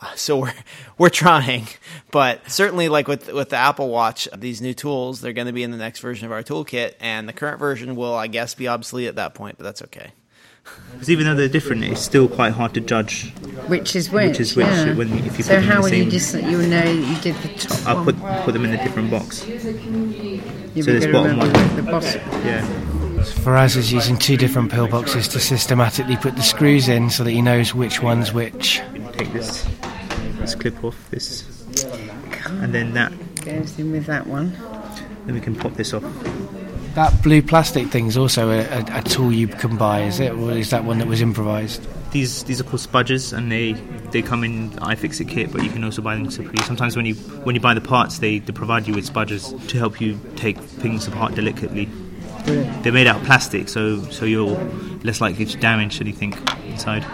Uh, 0.00 0.14
So 0.14 0.36
we're 0.36 0.54
we're 0.98 1.08
trying, 1.08 1.66
but 2.12 2.48
certainly 2.48 2.88
like 2.88 3.08
with 3.08 3.32
with 3.32 3.48
the 3.50 3.56
Apple 3.56 3.88
Watch, 3.88 4.28
these 4.36 4.60
new 4.60 4.72
tools 4.72 5.20
they're 5.20 5.32
going 5.32 5.48
to 5.48 5.52
be 5.52 5.64
in 5.64 5.72
the 5.72 5.76
next 5.76 5.98
version 5.98 6.26
of 6.26 6.32
our 6.32 6.44
toolkit, 6.44 6.94
and 7.00 7.28
the 7.28 7.32
current 7.32 7.58
version 7.58 7.96
will, 7.96 8.14
I 8.14 8.28
guess, 8.28 8.54
be 8.54 8.68
obsolete 8.68 9.08
at 9.08 9.16
that 9.16 9.34
point. 9.34 9.58
But 9.58 9.64
that's 9.64 9.82
okay. 9.82 10.12
Because 10.92 11.10
even 11.10 11.26
though 11.26 11.34
they're 11.34 11.48
different, 11.48 11.84
it's 11.84 12.00
still 12.00 12.28
quite 12.28 12.52
hard 12.54 12.74
to 12.74 12.80
judge. 12.80 13.32
Which 13.68 13.94
is 13.94 14.10
which? 14.10 14.30
Which 14.30 14.40
is 14.40 14.56
which, 14.56 14.66
Yeah. 14.66 14.94
when- 14.94 15.12
if 15.18 15.38
you 15.38 15.44
so 15.44 15.54
put 15.54 15.60
them 15.60 15.62
in 15.62 15.68
how 15.68 15.76
the 15.76 15.82
will 15.82 15.94
you 15.94 16.10
just 16.10 16.34
you 16.34 16.62
know 16.62 16.84
you 16.90 17.16
did 17.20 17.34
the 17.42 17.48
top 17.58 17.78
I'll 17.86 17.96
one? 17.96 18.04
put 18.06 18.44
put 18.44 18.52
them 18.54 18.64
in 18.64 18.74
a 18.74 18.82
different 18.82 19.10
box. 19.10 19.46
You've 19.46 20.84
so 20.84 20.92
this 20.92 21.06
bottom 21.06 21.38
one. 21.38 21.52
The 21.76 21.82
bottom. 21.82 22.20
Yeah. 22.44 22.66
Faraz 23.44 23.76
is 23.76 23.92
using 23.92 24.16
two 24.16 24.36
different 24.36 24.70
pillboxes 24.72 25.30
to 25.32 25.40
systematically 25.40 26.16
put 26.16 26.36
the 26.36 26.42
screws 26.42 26.88
in 26.88 27.10
so 27.10 27.24
that 27.24 27.30
he 27.32 27.42
knows 27.42 27.74
which 27.74 28.02
one's 28.02 28.32
which. 28.32 28.80
Take 29.12 29.32
this 29.32 29.64
this 30.40 30.54
clip 30.54 30.82
off 30.84 30.96
this, 31.10 31.44
and 32.46 32.72
then 32.72 32.94
that. 32.94 33.12
Goes 33.44 33.78
in 33.78 33.92
with 33.92 34.06
that 34.06 34.26
one. 34.26 34.56
Then 35.26 35.34
we 35.34 35.40
can 35.40 35.54
pop 35.54 35.74
this 35.74 35.92
off. 35.92 36.04
That 36.98 37.22
blue 37.22 37.42
plastic 37.42 37.86
thing's 37.86 38.16
also 38.16 38.50
a, 38.50 38.58
a, 38.58 38.84
a 38.98 39.02
tool 39.02 39.32
you 39.32 39.46
can 39.46 39.76
buy, 39.76 40.02
is 40.02 40.18
it? 40.18 40.32
Or 40.32 40.50
is 40.50 40.70
that 40.70 40.82
one 40.82 40.98
that 40.98 41.06
was 41.06 41.20
improvised? 41.22 41.86
These 42.10 42.42
these 42.42 42.60
are 42.60 42.64
called 42.64 42.80
spudgers, 42.80 43.32
and 43.32 43.52
they 43.52 43.74
they 44.10 44.20
come 44.20 44.42
in 44.42 44.70
the 44.70 44.80
iFixit 44.80 45.28
kit, 45.28 45.52
but 45.52 45.62
you 45.62 45.70
can 45.70 45.84
also 45.84 46.02
buy 46.02 46.16
them 46.16 46.28
separately. 46.28 46.60
Sometimes 46.64 46.96
when 46.96 47.06
you 47.06 47.14
when 47.44 47.54
you 47.54 47.60
buy 47.60 47.74
the 47.74 47.80
parts, 47.80 48.18
they, 48.18 48.40
they 48.40 48.52
provide 48.52 48.88
you 48.88 48.94
with 48.94 49.08
spudgers 49.08 49.68
to 49.68 49.78
help 49.78 50.00
you 50.00 50.18
take 50.34 50.58
things 50.58 51.06
apart 51.06 51.36
delicately. 51.36 51.88
They're 52.82 52.92
made 52.92 53.06
out 53.06 53.20
of 53.20 53.26
plastic, 53.26 53.68
so 53.68 54.02
so 54.10 54.24
you're 54.24 54.58
less 55.04 55.20
likely 55.20 55.44
to 55.44 55.56
damage 55.56 56.00
anything 56.00 56.34
inside. 56.66 57.04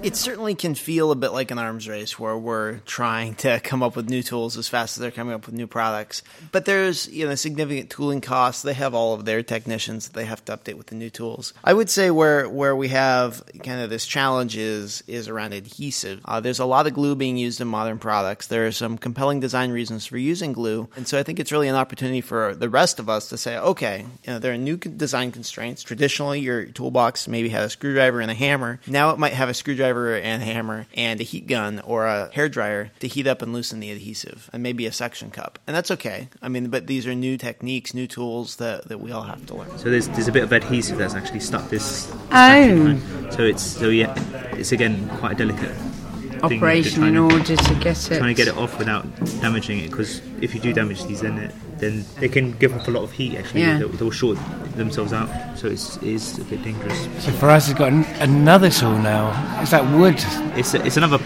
It 0.00 0.14
certainly 0.14 0.54
can 0.54 0.76
feel 0.76 1.10
a 1.10 1.16
bit 1.16 1.32
like 1.32 1.50
an 1.50 1.58
arms 1.58 1.88
race 1.88 2.20
where 2.20 2.38
we're 2.38 2.78
trying 2.86 3.34
to 3.36 3.58
come 3.58 3.82
up 3.82 3.96
with 3.96 4.08
new 4.08 4.22
tools 4.22 4.56
as 4.56 4.68
fast 4.68 4.96
as 4.96 5.00
they're 5.00 5.10
coming 5.10 5.34
up 5.34 5.44
with 5.46 5.56
new 5.56 5.66
products. 5.66 6.22
But 6.52 6.66
there's, 6.66 7.08
you 7.08 7.26
know, 7.26 7.34
significant 7.34 7.90
tooling 7.90 8.20
costs. 8.20 8.62
They 8.62 8.74
have 8.74 8.94
all 8.94 9.12
of 9.14 9.24
their 9.24 9.42
technicians 9.42 10.06
that 10.06 10.14
they 10.14 10.24
have 10.24 10.44
to 10.44 10.56
update 10.56 10.74
with 10.74 10.86
the 10.86 10.94
new 10.94 11.10
tools. 11.10 11.52
I 11.64 11.72
would 11.72 11.90
say 11.90 12.12
where 12.12 12.48
where 12.48 12.76
we 12.76 12.88
have 12.88 13.42
kind 13.64 13.80
of 13.80 13.90
this 13.90 14.06
challenge 14.06 14.56
is 14.56 15.02
is 15.08 15.26
around 15.26 15.52
adhesive. 15.52 16.20
Uh, 16.24 16.38
there's 16.38 16.60
a 16.60 16.64
lot 16.64 16.86
of 16.86 16.94
glue 16.94 17.16
being 17.16 17.36
used 17.36 17.60
in 17.60 17.66
modern 17.66 17.98
products. 17.98 18.46
There 18.46 18.68
are 18.68 18.72
some 18.72 18.98
compelling 18.98 19.40
design 19.40 19.72
reasons 19.72 20.06
for 20.06 20.16
using 20.16 20.52
glue, 20.52 20.88
and 20.94 21.08
so 21.08 21.18
I 21.18 21.24
think 21.24 21.40
it's 21.40 21.50
really 21.50 21.68
an 21.68 21.74
opportunity 21.74 22.20
for 22.20 22.54
the 22.54 22.68
rest 22.68 23.00
of 23.00 23.08
us 23.08 23.28
to 23.30 23.36
say, 23.36 23.58
okay, 23.58 24.06
you 24.22 24.32
know, 24.32 24.38
there 24.38 24.52
are 24.52 24.58
new 24.58 24.76
design 24.76 25.32
constraints. 25.32 25.82
Traditionally, 25.82 26.38
your 26.38 26.66
toolbox 26.66 27.26
maybe 27.26 27.48
had 27.48 27.64
a 27.64 27.70
screwdriver 27.70 28.20
and 28.20 28.30
a 28.30 28.34
hammer. 28.34 28.78
Now 28.86 29.10
it 29.10 29.18
might 29.18 29.32
have 29.32 29.48
a 29.48 29.54
screwdriver 29.54 29.87
and 30.16 30.42
hammer 30.42 30.86
and 30.94 31.20
a 31.20 31.24
heat 31.24 31.46
gun 31.46 31.80
or 31.84 32.06
a 32.06 32.30
hair 32.32 32.48
dryer 32.48 32.90
to 33.00 33.08
heat 33.08 33.26
up 33.26 33.42
and 33.42 33.52
loosen 33.52 33.80
the 33.80 33.90
adhesive, 33.90 34.48
and 34.52 34.62
maybe 34.62 34.86
a 34.86 34.92
suction 34.92 35.30
cup, 35.30 35.58
and 35.66 35.74
that's 35.76 35.90
okay. 35.90 36.28
I 36.42 36.48
mean, 36.48 36.68
but 36.68 36.86
these 36.86 37.06
are 37.06 37.14
new 37.14 37.36
techniques, 37.38 37.94
new 37.94 38.06
tools 38.06 38.56
that, 38.56 38.88
that 38.88 39.00
we 39.00 39.10
all 39.12 39.22
have 39.22 39.44
to 39.46 39.54
learn. 39.54 39.76
So 39.78 39.90
there's 39.90 40.08
there's 40.08 40.28
a 40.28 40.32
bit 40.32 40.42
of 40.42 40.52
adhesive 40.52 40.98
that's 40.98 41.14
actually 41.14 41.40
stuck 41.40 41.68
this. 41.70 42.06
this 42.06 42.16
Oh. 42.32 43.30
So 43.30 43.42
it's 43.44 43.62
so 43.62 43.88
yeah, 43.88 44.14
it's 44.52 44.72
again 44.72 45.08
quite 45.18 45.32
a 45.32 45.34
delicate 45.46 45.70
thing 45.70 45.84
if 46.24 46.32
you're 46.32 46.44
Operation 46.44 47.00
trying 47.00 47.14
in 47.16 47.28
to- 47.28 47.34
order 47.36 47.56
to 47.56 47.74
get 47.80 48.10
it. 48.12 48.18
trying 48.18 48.34
to 48.34 48.42
get 48.42 48.48
it 48.48 48.56
off 48.56 48.78
without 48.78 49.04
damaging 49.40 49.80
it 49.80 49.90
because 49.90 50.20
if 50.40 50.54
you 50.54 50.60
do 50.60 50.72
damage 50.72 51.04
these 51.04 51.20
then 51.20 51.36
it, 51.38 51.52
then 51.80 52.04
they 52.18 52.28
can 52.28 52.52
give 52.58 52.74
off 52.74 52.86
a 52.88 52.90
lot 52.90 53.02
of 53.02 53.12
heat 53.12 53.36
actually 53.36 53.60
Yeah. 53.62 53.78
they'll, 53.78 53.88
they'll 53.88 54.10
short 54.10 54.38
themselves 54.76 55.12
out 55.12 55.28
so 55.58 55.68
it's, 55.68 55.96
it 55.98 56.02
is 56.04 56.38
a 56.38 56.44
bit 56.44 56.62
dangerous 56.62 56.98
So 57.24 57.30
for 57.32 57.50
us, 57.50 57.64
Faraz 57.64 57.66
has 57.68 57.74
got 57.74 57.92
an, 57.92 58.04
another 58.20 58.70
tool 58.70 58.96
now. 58.98 59.30
Is 59.62 59.70
that 59.70 59.84
wood? 59.96 60.16
it's, 60.58 60.74
a, 60.74 60.84
it's 60.84 60.96
another 60.96 61.18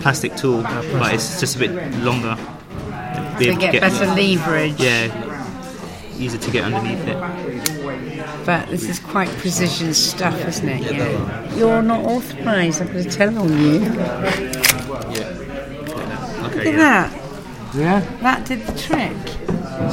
plastic 0.00 0.36
tool 0.36 0.62
ah, 0.64 0.84
but 0.92 1.14
it's 1.14 1.40
just 1.40 1.56
a 1.56 1.58
bit 1.60 1.70
longer 1.98 2.36
Be 3.38 3.46
to 3.46 3.50
able 3.52 3.60
get, 3.60 3.80
better 3.80 4.06
leverage. 4.06 4.80
yeah 4.80 5.26
easier 6.18 6.38
to 6.40 6.50
get 6.50 6.64
underneath 6.64 7.06
it 7.08 7.16
But 8.44 8.68
this 8.68 8.84
is 8.88 8.98
quite 8.98 9.28
precision 9.38 9.94
stuff, 9.94 10.38
isn't 10.46 10.68
it? 10.68 10.92
Yeah. 10.92 11.54
You're 11.54 11.80
not 11.82 12.04
authorised. 12.04 12.82
I'm 12.82 12.88
going 12.92 13.04
to 13.04 13.10
tell 13.10 13.38
on 13.38 13.48
you. 13.48 13.80
okay 13.80 14.60
Look 16.42 16.56
at 16.56 16.64
yeah. 16.66 16.76
that. 16.76 17.19
Yeah. 17.74 18.00
That 18.20 18.46
did 18.46 18.66
the 18.66 18.78
trick. 18.78 19.16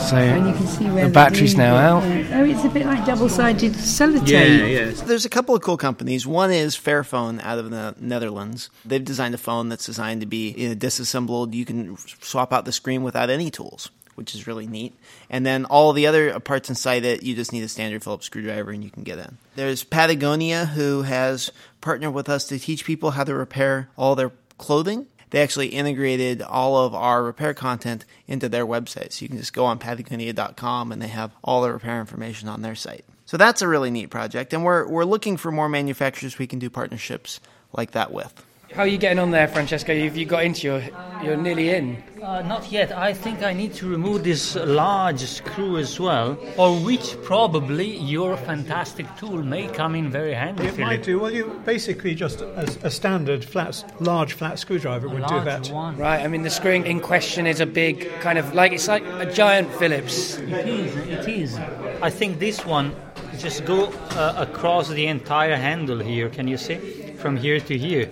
So 0.10 0.18
And 0.18 0.48
you 0.48 0.54
can 0.54 0.68
see 0.68 0.86
where 0.90 1.06
the 1.08 1.13
battery's 1.13 1.54
glue 1.54 1.63
now 1.63 2.00
is. 2.00 2.30
out. 2.30 2.38
Oh, 2.40 2.44
it's 2.44 2.63
a 2.66 2.70
bit 2.70 2.86
like 2.86 3.06
double-sided 3.06 3.72
sellotape. 3.74 4.28
yeah 4.28 4.44
yeah 4.66 4.92
There's 4.92 5.24
a 5.26 5.30
couple 5.30 5.56
of 5.56 5.62
cool 5.62 5.78
companies. 5.78 6.28
One 6.28 6.52
is 6.52 6.76
Fairphone 6.76 7.42
out 7.42 7.58
of 7.58 7.70
the 7.70 7.96
Netherlands. 8.00 8.70
They've 8.84 9.04
designed 9.04 9.34
a 9.34 9.38
phone 9.38 9.70
that's 9.70 9.86
designed 9.86 10.22
to 10.22 10.28
be 10.28 10.52
you 10.52 10.70
know, 10.70 10.76
disassembled. 10.76 11.56
You 11.56 11.63
can 11.66 11.96
swap 12.22 12.52
out 12.52 12.66
the 12.66 12.74
screen 12.74 13.02
without 13.04 13.30
any 13.30 13.50
tools, 13.50 13.90
which 14.16 14.36
is 14.36 14.46
really 14.46 14.68
neat. 14.68 14.94
And 15.30 15.46
then 15.46 15.63
all 15.66 15.94
the 15.94 16.06
other 16.08 16.38
parts 16.42 16.68
inside 16.70 17.06
it, 17.06 17.24
you 17.24 17.34
just 17.34 17.54
need 17.54 17.63
a 17.63 17.70
standard 17.70 18.04
Phillips 18.04 18.26
screwdriver 18.26 18.72
and 18.72 18.84
you 18.84 18.90
can 18.90 19.04
get 19.04 19.20
in. 19.20 19.38
There's 19.56 19.86
Patagonia, 19.86 20.66
who 20.66 21.04
has 21.04 21.50
partnered 21.80 22.13
with 22.13 22.28
us 22.28 22.46
to 22.50 22.60
teach 22.60 22.84
people 22.84 23.12
how 23.12 23.24
to 23.24 23.34
repair 23.34 23.90
all 23.96 24.16
their 24.16 24.32
clothing. 24.58 25.08
They 25.30 25.42
actually 25.42 25.68
integrated 25.68 26.42
all 26.42 26.78
of 26.78 26.96
our 26.96 27.24
repair 27.24 27.54
content 27.54 28.06
into 28.28 28.48
their 28.48 28.66
website. 28.66 29.12
So 29.12 29.24
you 29.24 29.30
can 29.30 29.38
just 29.38 29.54
go 29.54 29.66
on 29.66 29.80
patagonia.com 29.80 30.92
and 30.92 31.02
they 31.02 31.08
have 31.08 31.32
all 31.44 31.62
the 31.62 31.72
repair 31.72 32.00
information 32.00 32.48
on 32.48 32.62
their 32.62 32.76
site. 32.76 33.06
So 33.28 33.36
that's 33.36 33.62
a 33.62 33.68
really 33.68 33.92
neat 33.92 34.10
project, 34.10 34.54
and 34.54 34.63
we're 34.63 34.88
we're 34.88 35.04
looking 35.04 35.36
for 35.36 35.52
more 35.52 35.68
manufacturers 35.68 36.40
we 36.40 36.48
can 36.48 36.60
do 36.60 36.70
partnerships 36.70 37.42
like 37.74 37.92
that 37.92 38.13
with. 38.13 38.47
How 38.73 38.84
are 38.84 38.88
you 38.88 38.97
getting 38.97 39.17
on 39.17 39.32
there, 39.32 39.47
Francesco? 39.47 39.97
Have 39.97 40.17
you 40.17 40.25
got 40.25 40.43
into 40.43 40.67
your? 40.67 40.84
You're 41.23 41.38
nearly 41.38 41.69
in. 41.69 42.03
Uh, 42.21 42.41
not 42.41 42.69
yet. 42.71 42.91
I 42.91 43.13
think 43.13 43.41
I 43.41 43.53
need 43.53 43.73
to 43.75 43.88
remove 43.89 44.23
this 44.23 44.56
large 44.56 45.21
screw 45.21 45.77
as 45.77 45.99
well, 45.99 46.38
or 46.58 46.77
which 46.80 47.15
probably 47.23 47.97
your 47.97 48.36
fantastic 48.38 49.08
tool 49.15 49.41
may 49.41 49.67
come 49.67 49.95
in 49.95 50.12
very 50.12 50.34
handy. 50.34 50.65
It 50.67 50.77
might 50.77 51.01
do. 51.03 51.19
Well, 51.19 51.32
you 51.32 51.60
basically 51.65 52.13
just 52.13 52.41
a, 52.41 52.60
a 52.84 52.91
standard 52.91 53.43
flat, 53.43 53.84
large 53.99 54.34
flat 54.34 54.60
screwdriver 54.60 55.08
A 55.08 55.10
would 55.10 55.25
do 55.27 55.43
that. 55.45 55.69
one. 55.69 55.97
Right. 55.97 56.21
I 56.23 56.27
mean, 56.27 56.43
the 56.43 56.49
screwing 56.51 56.86
in 56.86 56.99
question 56.99 57.47
is 57.47 57.60
a 57.62 57.65
big 57.65 58.12
kind 58.19 58.38
of 58.38 58.53
like 58.53 58.73
it's 58.73 58.88
like 58.88 59.03
a 59.06 59.32
giant 59.32 59.71
Phillips. 59.75 60.38
It 60.38 60.67
is. 60.67 60.95
It 60.97 61.27
is. 61.27 61.56
I 62.01 62.10
think 62.10 62.39
this 62.39 62.63
one 62.65 62.93
just 63.39 63.65
go 63.65 63.86
uh, 64.12 64.36
across 64.38 64.89
the 64.89 65.08
entire 65.08 65.56
handle 65.56 65.99
here. 65.99 66.30
Can 66.30 66.47
you 66.47 66.58
see? 66.58 67.13
From 67.17 67.38
here 67.38 67.60
to 67.62 67.77
here. 67.77 68.10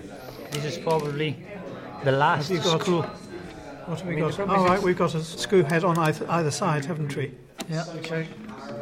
This 0.52 0.64
is 0.64 0.78
probably 0.78 1.36
the 2.04 2.12
last 2.12 2.50
got- 2.52 2.80
screw. 2.82 3.02
What 3.02 4.00
have 4.00 4.06
we 4.08 4.14
I 4.14 4.16
mean, 4.16 4.24
got? 4.24 4.30
the 4.32 4.36
problem 4.36 4.56
All 4.58 4.64
is 4.64 4.68
right, 4.68 4.74
it's- 4.78 4.84
we've 4.84 4.98
got 4.98 5.14
a 5.14 5.22
screw 5.22 5.62
head 5.62 5.84
on 5.84 5.96
either, 5.98 6.26
either 6.30 6.50
side, 6.50 6.84
haven't 6.84 7.14
we? 7.16 7.32
Yeah. 7.68 7.84
Which 7.84 8.10
I, 8.12 8.26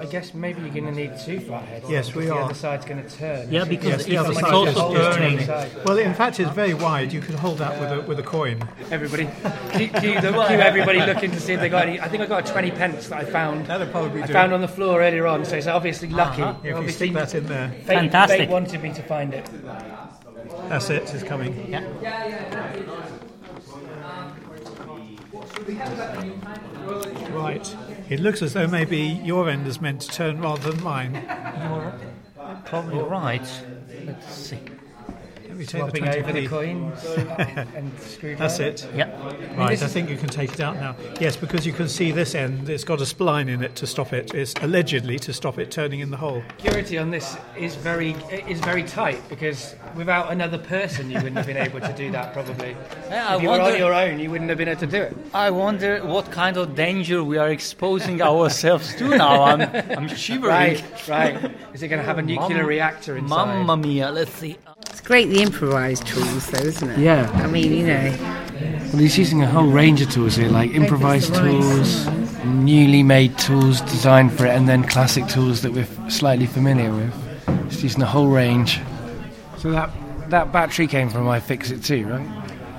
I 0.00 0.06
guess 0.06 0.32
maybe 0.34 0.60
you're 0.62 0.70
going 0.70 0.86
to 0.86 0.92
need 0.92 1.12
two 1.24 1.40
flatheads. 1.40 1.88
Yes, 1.90 2.06
because 2.08 2.20
we 2.20 2.26
the 2.26 2.34
are. 2.34 2.42
other 2.44 2.54
side's 2.54 2.84
going 2.86 3.02
to 3.02 3.08
turn. 3.10 3.50
Yeah, 3.50 3.64
because 3.64 3.88
Yes, 3.88 4.04
the 4.04 4.16
other 4.16 4.34
side 4.34 4.52
also 4.52 4.94
is- 4.94 4.98
is 5.08 5.16
turning. 5.16 5.84
Well, 5.84 5.98
in 5.98 6.14
fact, 6.14 6.40
it's 6.40 6.50
very 6.52 6.72
wide. 6.74 7.12
You 7.12 7.20
could 7.20 7.34
hold 7.34 7.58
that 7.58 7.78
with 7.80 7.92
a, 7.92 8.00
with 8.08 8.18
a 8.18 8.22
coin. 8.22 8.66
Everybody, 8.90 9.24
cue, 9.72 9.88
cue, 9.88 10.20
the, 10.20 10.30
cue 10.32 10.60
everybody 10.60 11.00
looking 11.00 11.30
to 11.32 11.40
see 11.40 11.52
if 11.52 11.60
they 11.60 11.68
got 11.68 11.86
any. 11.86 12.00
I 12.00 12.08
think 12.08 12.22
I 12.22 12.26
got 12.26 12.48
a 12.48 12.52
20 12.52 12.70
pence 12.72 13.08
that 13.08 13.18
I 13.20 13.24
found. 13.24 13.66
That'll 13.66 13.86
probably 13.88 14.22
I 14.22 14.26
do. 14.26 14.32
found 14.32 14.52
on 14.54 14.60
the 14.62 14.68
floor 14.68 15.02
earlier 15.02 15.26
on, 15.26 15.44
so 15.44 15.56
it's 15.56 15.66
obviously 15.66 16.08
lucky. 16.08 16.42
Uh-huh. 16.42 16.58
If 16.64 16.82
you 16.82 16.88
stick 16.90 17.12
that 17.12 17.34
in 17.34 17.46
there, 17.46 17.68
fate, 17.68 17.86
Fantastic. 17.86 18.38
fate 18.40 18.48
wanted 18.48 18.82
me 18.82 18.92
to 18.94 19.02
find 19.02 19.34
it. 19.34 19.48
That's 20.68 20.90
it. 20.90 21.12
It's 21.14 21.22
coming. 21.22 21.70
Yeah. 21.70 21.84
Right. 27.32 27.76
It 28.08 28.20
looks 28.20 28.42
as 28.42 28.52
though 28.52 28.66
maybe 28.66 28.98
your 28.98 29.48
end 29.48 29.66
is 29.66 29.80
meant 29.80 30.02
to 30.02 30.08
turn 30.08 30.40
rather 30.40 30.70
than 30.70 30.82
mine. 30.82 31.14
You're 31.14 31.94
Probably 32.64 33.02
right. 33.02 33.64
Let's 34.04 34.34
see. 34.34 34.58
Let 35.54 35.60
me 35.60 35.66
take 35.66 35.92
the 35.92 35.98
Swapping 35.98 36.24
over 36.24 36.32
the 36.32 36.48
coins 36.48 37.04
and 37.76 38.00
screwdriver. 38.00 38.42
That's 38.42 38.58
it. 38.58 38.88
Yeah. 38.92 39.56
Right, 39.56 39.80
I 39.80 39.86
think 39.86 40.10
you 40.10 40.16
can 40.16 40.28
take 40.28 40.52
it 40.52 40.58
out 40.58 40.74
now. 40.74 40.96
Yes, 41.20 41.36
because 41.36 41.64
you 41.64 41.72
can 41.72 41.88
see 41.88 42.10
this 42.10 42.34
end, 42.34 42.68
it's 42.68 42.82
got 42.82 43.00
a 43.00 43.04
spline 43.04 43.48
in 43.48 43.62
it 43.62 43.76
to 43.76 43.86
stop 43.86 44.12
it. 44.12 44.34
It's 44.34 44.52
allegedly 44.62 45.16
to 45.20 45.32
stop 45.32 45.60
it 45.60 45.70
turning 45.70 46.00
in 46.00 46.10
the 46.10 46.16
hole. 46.16 46.42
Security 46.56 46.98
on 46.98 47.12
this 47.12 47.36
is 47.56 47.76
very 47.76 48.16
is 48.48 48.58
very 48.58 48.82
tight 48.82 49.22
because 49.28 49.76
without 49.94 50.32
another 50.32 50.58
person, 50.58 51.08
you 51.08 51.18
wouldn't 51.18 51.36
have 51.36 51.46
been 51.46 51.56
able 51.56 51.78
to 51.78 51.92
do 51.92 52.10
that. 52.10 52.32
Probably. 52.32 52.76
Yeah, 53.08 53.28
I 53.28 53.36
if 53.36 53.42
you 53.42 53.48
were 53.48 53.60
on 53.60 53.78
your 53.78 53.94
own, 53.94 54.18
you 54.18 54.32
wouldn't 54.32 54.48
have 54.48 54.58
been 54.58 54.66
able 54.66 54.80
to 54.80 54.86
do 54.88 55.02
it. 55.02 55.16
I 55.32 55.50
wonder 55.50 56.04
what 56.04 56.32
kind 56.32 56.56
of 56.56 56.74
danger 56.74 57.22
we 57.22 57.38
are 57.38 57.50
exposing 57.50 58.20
ourselves 58.20 58.92
to 58.96 59.16
now. 59.16 59.44
I'm, 59.44 59.60
I'm 59.96 60.08
shivering. 60.08 60.50
Right, 60.50 61.08
right. 61.08 61.54
Is 61.72 61.84
it 61.84 61.88
going 61.88 62.00
to 62.00 62.06
have 62.06 62.18
a 62.18 62.22
nuclear 62.22 62.58
Mam- 62.58 62.66
reactor 62.66 63.16
inside? 63.16 63.64
Mamma 63.64 63.76
mia, 63.76 64.10
let's 64.10 64.32
see. 64.32 64.56
It's 64.90 65.00
great 65.00 65.28
the 65.28 65.42
improvised 65.44 66.06
tools, 66.06 66.46
though, 66.50 66.58
isn't 66.66 66.90
it? 66.90 66.98
Yeah. 66.98 67.30
I 67.34 67.46
mean, 67.46 67.72
you 67.72 67.86
know, 67.86 68.16
Well, 68.92 68.98
he's 69.02 69.18
using 69.18 69.42
a 69.42 69.46
whole 69.46 69.66
range 69.66 70.00
of 70.00 70.10
tools 70.10 70.36
here, 70.36 70.48
like 70.48 70.70
improvised 70.72 71.34
tools, 71.34 72.06
newly 72.44 73.02
made 73.02 73.36
tools 73.38 73.80
designed 73.82 74.32
for 74.32 74.46
it, 74.46 74.50
and 74.50 74.68
then 74.68 74.84
classic 74.84 75.26
tools 75.28 75.62
that 75.62 75.72
we're 75.72 75.88
slightly 76.10 76.46
familiar 76.46 76.92
with. 76.94 77.12
He's 77.70 77.82
using 77.82 78.02
a 78.02 78.06
whole 78.06 78.28
range. 78.28 78.80
So 79.58 79.70
that 79.70 79.90
that 80.30 80.52
battery 80.52 80.86
came 80.86 81.10
from 81.10 81.24
iFixit 81.26 81.84
too, 81.84 82.06
right? 82.06 82.26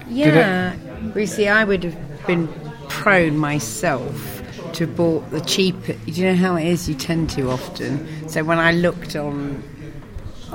yeah. 0.09 0.75
Well, 1.03 1.19
you 1.19 1.27
see, 1.27 1.47
I 1.47 1.63
would 1.63 1.83
have 1.83 2.27
been 2.27 2.47
prone 2.89 3.37
myself 3.37 4.41
to 4.73 4.85
have 4.85 4.95
bought 4.95 5.29
the 5.31 5.41
cheaper. 5.41 5.93
Do 5.93 6.11
you 6.11 6.25
know 6.25 6.35
how 6.35 6.55
it 6.55 6.65
is? 6.65 6.89
You 6.89 6.95
tend 6.95 7.29
to 7.31 7.49
often. 7.51 8.07
So 8.29 8.43
when 8.43 8.57
I 8.59 8.71
looked 8.71 9.15
on 9.15 9.63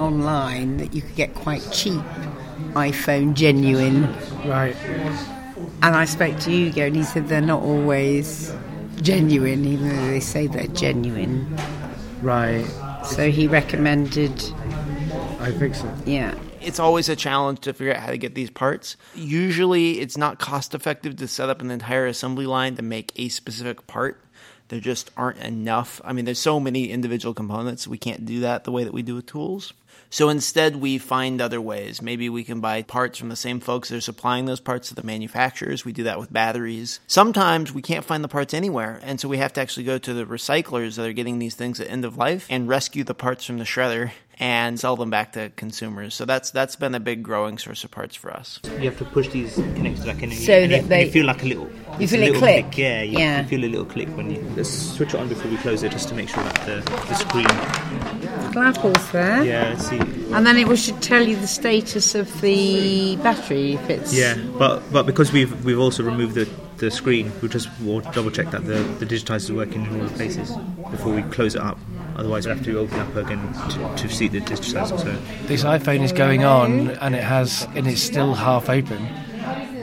online, 0.01 0.79
that 0.79 0.95
you 0.95 1.03
could 1.03 1.17
get 1.17 1.35
quite 1.35 1.63
cheap 1.71 2.03
iPhone 2.75 3.35
genuine 3.35 4.05
Right. 4.45 4.77
And 5.83 5.95
I 5.97 6.05
spoke 6.05 6.39
to 6.41 6.51
Hugo, 6.51 6.87
and 6.87 6.97
he 6.97 7.03
said 7.03 7.29
they're 7.29 7.41
not 7.41 7.63
always 7.63 8.53
genuine, 9.03 9.65
even 9.65 9.89
though 9.89 10.07
they 10.09 10.21
say 10.21 10.47
they're 10.47 10.67
genuine. 10.69 11.57
Right. 12.23 12.65
So 13.05 13.31
he 13.31 13.47
recommended, 13.47 14.33
iFixit. 15.39 16.07
yeah. 16.07 16.35
It's 16.61 16.79
always 16.79 17.09
a 17.09 17.17
challenge 17.17 17.61
to 17.61 17.73
figure 17.73 17.95
out 17.95 18.01
how 18.01 18.11
to 18.11 18.19
get 18.19 18.35
these 18.35 18.51
parts. 18.51 18.97
Usually, 19.15 20.01
it's 20.01 20.19
not 20.19 20.39
cost 20.39 20.75
effective 20.75 21.17
to 21.17 21.29
set 21.29 21.49
up 21.49 21.63
an 21.63 21.71
entire 21.71 22.07
assembly 22.07 22.45
line 22.45 22.77
to 22.77 22.83
make 22.83 23.13
a 23.17 23.31
specific 23.31 23.87
part. 23.87 24.23
There 24.69 24.81
just 24.81 25.11
aren't 25.17 25.39
enough. 25.39 26.03
I 26.05 26.13
mean, 26.13 26.27
there's 26.27 26.39
so 26.39 26.61
many 26.61 26.91
individual 26.91 27.33
components, 27.33 27.89
we 27.89 27.97
can't 27.99 28.27
do 28.27 28.41
that 28.41 28.65
the 28.65 28.71
way 28.73 28.85
that 28.85 28.93
we 28.93 29.03
do 29.03 29.15
with 29.17 29.27
tools. 29.27 29.73
So 30.13 30.29
instead, 30.29 30.77
we 30.77 30.99
find 30.99 31.41
other 31.41 31.61
ways. 31.61 32.03
Maybe 32.03 32.29
we 32.29 32.43
can 32.43 32.61
buy 32.61 32.83
parts 32.83 33.17
from 33.19 33.29
the 33.29 33.37
same 33.37 33.61
folks 33.61 33.89
that 33.91 33.97
are 33.97 34.01
supplying 34.01 34.47
those 34.47 34.59
parts 34.61 34.89
to 34.89 34.95
the 34.97 35.05
manufacturers. 35.05 35.85
We 35.85 35.93
do 35.93 36.03
that 36.05 36.19
with 36.19 36.33
batteries. 36.33 36.99
Sometimes 37.07 37.73
we 37.73 37.81
can't 37.81 38.05
find 38.05 38.25
the 38.25 38.29
parts 38.29 38.53
anywhere, 38.53 38.99
and 39.05 39.21
so 39.21 39.29
we 39.29 39.39
have 39.39 39.53
to 39.55 39.61
actually 39.61 39.85
go 39.85 39.99
to 39.99 40.13
the 40.13 40.25
recyclers 40.25 40.97
that 40.97 41.07
are 41.07 41.13
getting 41.13 41.39
these 41.39 41.55
things 41.55 41.79
at 41.81 41.89
end 41.89 42.05
of 42.05 42.17
life 42.17 42.47
and 42.51 42.69
rescue 42.69 43.05
the 43.05 43.15
parts 43.15 43.45
from 43.45 43.59
the 43.59 43.65
shredder 43.65 44.11
and 44.41 44.81
sell 44.81 44.97
them 44.97 45.11
back 45.11 45.33
to 45.35 45.51
consumers. 45.55 46.15
So 46.15 46.25
that's 46.25 46.51
that's 46.51 46.75
been 46.75 46.95
a 46.95 47.01
big 47.01 47.23
growing 47.23 47.59
source 47.59 47.85
of 47.85 47.91
parts 47.93 48.17
for 48.17 48.33
us. 48.33 48.59
You 48.65 48.91
have 48.91 48.99
to 48.99 49.05
push 49.05 49.29
these 49.29 49.57
connectors 49.57 50.05
back 50.07 50.23
in, 50.23 50.31
and, 50.31 50.39
So 50.41 50.57
you, 50.59 50.69
that 50.69 50.83
you, 50.83 50.89
they- 50.89 51.05
you 51.07 51.11
feel 51.13 51.27
like 51.27 51.43
a 51.43 51.47
little. 51.47 51.71
You 52.01 52.09
feel 52.09 52.21
a 52.21 52.25
little 52.25 52.41
click? 52.41 52.77
Yeah, 52.79 53.03
you 53.03 53.19
Yeah. 53.19 53.41
can 53.41 53.49
feel 53.49 53.65
a 53.65 53.71
little 53.71 53.85
click 53.87 54.09
when 54.17 54.31
you 54.31 54.41
let's 54.57 54.71
switch 54.71 55.15
it 55.15 55.21
on 55.21 55.29
before 55.29 55.51
we 55.51 55.57
close 55.59 55.83
it, 55.85 55.93
just 55.93 56.09
to 56.09 56.15
make 56.17 56.29
sure 56.31 56.43
that 56.43 56.67
the, 56.67 56.91
the 57.07 57.15
screen. 57.15 57.47
Little 58.51 58.63
apples 58.63 59.13
there. 59.13 59.45
Yeah, 59.45 59.69
let's 59.71 59.89
see. 59.89 59.99
And 59.99 60.45
then 60.45 60.57
it 60.59 60.67
will 60.67 60.75
should 60.75 61.01
tell 61.01 61.23
you 61.23 61.37
the 61.37 61.47
status 61.47 62.17
of 62.17 62.41
the 62.41 63.17
battery 63.23 63.75
if 63.75 63.89
it's. 63.89 64.13
Yeah, 64.13 64.37
but 64.59 64.83
but 64.93 65.07
because 65.07 65.33
we've 65.33 65.65
we've 65.65 65.79
also 65.79 66.03
removed 66.03 66.35
the, 66.35 66.49
the 66.79 66.91
screen, 66.91 67.31
we 67.43 67.49
just 67.49 67.69
will 67.81 68.01
double 68.01 68.31
check 68.33 68.51
that 68.51 68.65
the 68.67 68.83
the 68.99 69.07
digitizer 69.07 69.37
is 69.37 69.53
working 69.53 69.87
in 69.87 70.01
all 70.01 70.07
the 70.09 70.15
places 70.17 70.51
before 70.91 71.15
we 71.15 71.23
close 71.23 71.55
it 71.55 71.61
up. 71.63 71.79
Otherwise, 72.17 72.45
we 72.47 72.53
have 72.53 72.65
to 72.65 72.77
open 72.79 72.99
up 72.99 73.15
again 73.15 73.53
to, 73.71 74.03
to 74.03 74.09
see 74.13 74.27
the 74.27 74.41
digitizer. 74.41 74.99
So 74.99 75.17
This 75.47 75.63
iPhone 75.63 76.01
is 76.03 76.13
going 76.13 76.43
on, 76.45 76.91
and 76.91 77.15
it 77.15 77.23
has, 77.23 77.69
and 77.77 77.87
it's 77.87 78.03
still 78.03 78.35
half 78.35 78.69
open, 78.69 79.07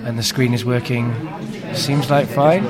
and 0.04 0.20
the 0.20 0.24
screen 0.24 0.54
is 0.54 0.66
working. 0.66 1.16
Seems 1.74 2.10
like 2.10 2.28
fine. 2.28 2.66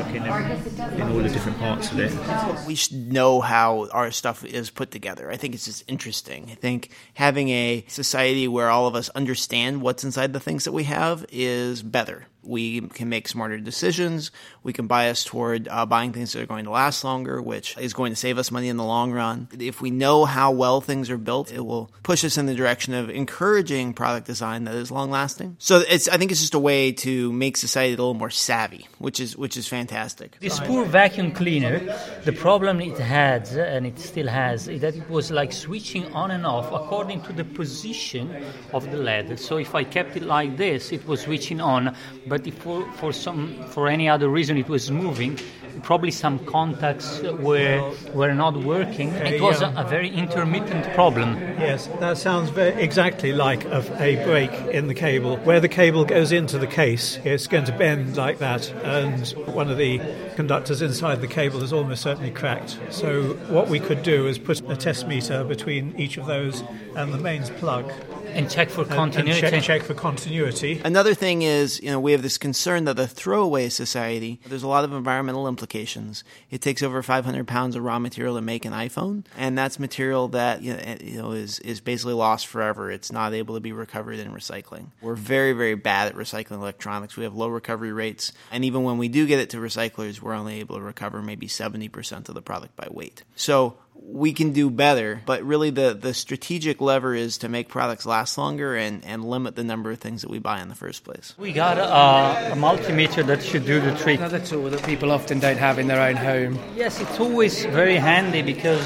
In 1.08 1.16
all 1.16 1.24
the 1.24 1.30
different 1.30 1.58
parts 1.60 1.92
of 1.92 2.00
it. 2.00 2.68
we 2.68 2.76
should 2.76 3.12
know 3.12 3.42
how 3.42 3.88
our 3.92 4.12
stuff 4.12 4.44
is 4.44 4.70
put 4.70 4.92
together. 4.92 5.32
I 5.32 5.38
think 5.38 5.54
it's 5.54 5.66
just 5.66 5.84
interesting. 5.88 6.50
I 6.52 6.56
think 6.56 6.92
having 7.14 7.50
a 7.50 7.86
society 7.88 8.48
where 8.48 8.70
all 8.70 8.88
of 8.88 8.96
us 8.96 9.10
understand 9.10 9.82
what's 9.82 10.04
inside 10.04 10.34
the 10.34 10.40
things 10.40 10.66
that 10.66 10.72
we 10.72 10.84
have 10.84 11.26
is 11.32 11.82
better. 11.84 12.28
We 12.48 12.82
can 12.82 13.10
make 13.10 13.28
smarter 13.28 13.58
decisions. 13.58 14.32
We 14.64 14.74
can 14.74 14.88
bias 14.88 15.24
toward 15.24 15.68
uh, 15.68 15.86
buying 15.86 16.14
things 16.14 16.34
that 16.34 16.42
are 16.42 16.46
going 16.46 16.66
to 16.66 16.72
last 16.72 17.04
longer, 17.04 17.42
which 17.42 17.78
is 17.78 17.94
going 17.94 18.12
to 18.12 18.16
save 18.16 18.38
us 18.38 18.52
money 18.52 18.70
in 18.70 18.78
the 18.78 18.84
long 18.84 19.12
run. 19.12 19.48
If 19.60 19.82
we 19.82 19.92
know 19.92 20.26
how 20.26 20.52
well 20.52 20.82
things 20.82 21.10
are 21.10 21.18
built, 21.18 21.52
it 21.52 21.62
will 21.62 21.92
push 22.04 22.24
us 22.24 22.38
in 22.38 22.46
the 22.46 22.56
direction 22.56 22.94
of 22.94 23.10
encouraging 23.10 23.94
product 23.94 24.28
design 24.28 24.64
that 24.66 24.76
is 24.76 24.92
long 24.92 25.12
lasting. 25.12 25.58
So 25.60 25.84
it's, 25.88 26.08
I 26.08 26.18
think 26.18 26.32
it's 26.32 26.42
just 26.42 26.54
a 26.54 26.60
way 26.60 26.92
to 26.94 27.32
make 27.34 27.58
society 27.58 27.94
a 27.94 27.98
little 27.98 28.14
more 28.14 28.30
savvy, 28.30 28.88
which 29.00 29.20
is 29.20 29.36
which 29.38 29.58
is 29.58 29.68
fantastic. 29.68 30.40
This 30.40 30.60
poor 30.60 30.86
vacuum 30.86 31.32
cleaner, 31.32 31.80
the 32.24 32.34
problem 32.34 32.82
it 32.82 32.98
had, 32.98 33.48
and 33.50 33.86
it 33.86 34.00
still 34.00 34.28
has, 34.28 34.68
is 34.68 34.82
that 34.82 34.96
it 34.96 35.10
was 35.10 35.32
like 35.32 35.52
switching 35.52 36.12
on 36.14 36.32
and 36.32 36.46
off 36.46 36.72
according 36.72 37.22
to 37.24 37.34
the 37.34 37.44
position 37.44 38.44
of 38.74 38.90
the 38.92 38.98
LED. 38.98 39.40
So 39.40 39.58
if 39.58 39.76
I 39.76 39.84
kept 39.84 40.16
it 40.16 40.24
like 40.24 40.58
this, 40.58 40.92
it 40.92 41.08
was 41.08 41.22
switching 41.22 41.62
on, 41.62 41.96
but 42.28 42.37
if 42.46 42.56
for, 42.56 42.90
for 42.94 43.14
some 43.14 43.64
for 43.70 43.88
any 43.88 44.10
other 44.10 44.30
reason 44.30 44.58
it 44.58 44.68
was 44.68 44.92
moving, 44.92 45.40
probably 45.84 46.12
some 46.12 46.40
contacts 46.46 47.22
were 47.22 47.94
were 48.14 48.34
not 48.34 48.58
working. 48.58 49.10
It 49.14 49.42
was 49.42 49.62
a, 49.62 49.74
a 49.78 49.84
very 49.84 50.10
intermittent 50.10 50.94
problem. 50.94 51.36
Yes, 51.60 51.88
that 52.00 52.18
sounds 52.18 52.50
very, 52.50 52.82
exactly 52.82 53.32
like 53.32 53.66
a, 53.66 53.80
a 54.02 54.24
break 54.26 54.52
in 54.74 54.88
the 54.88 54.94
cable. 54.94 55.38
Where 55.38 55.60
the 55.60 55.70
cable 55.70 56.06
goes 56.06 56.32
into 56.32 56.58
the 56.58 56.68
case, 56.68 57.20
it's 57.24 57.48
going 57.48 57.66
to 57.66 57.72
bend 57.72 58.18
like 58.18 58.40
that, 58.40 58.70
and 58.84 59.28
one 59.48 59.70
of 59.70 59.78
the 59.78 60.02
conductors 60.36 60.82
inside 60.82 61.22
the 61.22 61.28
cable 61.28 61.64
is 61.64 61.74
almost 61.74 62.02
certainly 62.04 62.32
cracked. 62.32 62.78
So, 62.90 63.34
what 63.50 63.70
we 63.70 63.80
could 63.80 64.04
do 64.04 64.28
is 64.28 64.38
put 64.38 64.62
a 64.70 64.76
test 64.76 65.08
meter 65.08 65.44
between 65.44 65.96
each 65.98 66.18
of 66.18 66.26
those 66.26 66.64
and 66.96 67.14
the 67.14 67.18
mains 67.18 67.50
plug 67.52 67.92
And 68.34 68.50
check 68.50 68.70
for 68.70 68.82
and- 68.82 68.90
and, 68.92 68.98
continuity. 68.98 69.42
check, 69.42 69.64
check 69.64 69.84
for 69.84 69.94
continuity. 69.94 70.82
Another 70.84 71.14
thing 71.14 71.42
is, 71.42 71.82
you 71.82 71.90
know, 71.90 72.00
we 72.00 72.12
have 72.12 72.22
this 72.22 72.38
concern 72.38 72.86
that 72.86 72.96
the 72.96 73.08
throwaway 73.08 73.70
society, 73.70 74.40
there's 74.46 74.64
a 74.64 74.68
lot 74.68 74.84
of 74.84 74.94
environmental 74.94 75.48
implications. 75.48 76.24
It 76.52 76.62
takes 76.62 76.84
over 76.84 77.02
500 77.02 77.48
pounds 77.48 77.76
of 77.76 77.84
raw 77.84 78.00
material 78.00 78.36
to 78.36 78.42
make 78.42 78.66
an 78.66 78.74
iPhone, 78.74 79.26
and 79.38 79.58
that's 79.58 79.80
material 79.80 80.28
that 80.30 80.62
you 80.62 80.74
know, 80.74 80.96
you 81.02 81.22
know 81.22 81.32
is 81.32 81.60
is 81.60 81.80
basically 81.80 82.14
lost 82.14 82.48
forever. 82.48 82.92
It's 82.92 83.12
not 83.12 83.34
able 83.34 83.56
to 83.56 83.62
be 83.62 83.72
recovered 83.72 84.20
in 84.20 84.32
recycling. 84.32 84.88
We're 85.02 85.16
very 85.16 85.54
very 85.54 85.76
bad 85.76 86.08
at 86.08 86.16
recycling 86.16 86.52
electronics. 86.58 87.18
We 87.18 87.24
have 87.24 87.36
low 87.36 87.48
recovery 87.48 87.92
rates, 87.92 88.32
and 88.52 88.64
even 88.66 88.84
when 88.84 88.98
we 88.98 89.08
do 89.08 89.26
get 89.26 89.40
it 89.40 89.50
to 89.52 89.58
recyclers, 89.58 90.22
we're 90.22 90.34
only 90.34 90.60
able 90.60 90.76
to 90.76 90.82
recover 90.82 91.22
maybe 91.22 91.48
70% 91.48 92.30
of 92.30 92.36
the 92.36 92.42
product 92.42 92.76
by 92.76 92.88
weight. 92.92 93.24
So 93.36 93.78
we 94.04 94.34
can 94.34 94.52
do 94.52 94.70
better, 94.70 95.22
but 95.26 95.44
really 95.44 95.70
the, 95.70 95.94
the 95.94 96.14
strategic 96.14 96.82
lever 96.82 97.14
is 97.14 97.38
to 97.40 97.50
make 97.50 97.68
products 97.68 98.06
last 98.06 98.38
longer 98.38 98.76
and, 98.76 99.04
and 99.06 99.24
limit 99.24 99.56
the 99.56 99.64
number 99.64 99.92
of 99.92 100.00
things 100.00 100.22
that 100.22 100.30
we 100.30 100.40
buy 100.40 100.62
in 100.62 100.70
the 100.70 100.76
first 100.76 101.04
place. 101.04 101.34
We 101.38 101.52
got 101.52 101.78
a, 101.78 102.54
a 102.54 102.56
multimeter 102.56 103.26
that 103.28 103.44
should 103.44 103.66
do 103.66 103.80
the 103.80 103.96
trick. 103.96 104.20
Another 104.20 104.40
tool 104.40 104.70
that 104.70 104.84
people 104.84 105.12
often 105.12 105.40
don't 105.40 105.58
have 105.58 105.80
in 105.80 105.88
their 105.88 106.02
own 106.02 106.16
home. 106.16 106.60
Yes, 106.76 107.00
it's 107.00 107.20
always 107.20 107.66
very 107.66 107.96
handy 107.96 108.42
because 108.42 108.82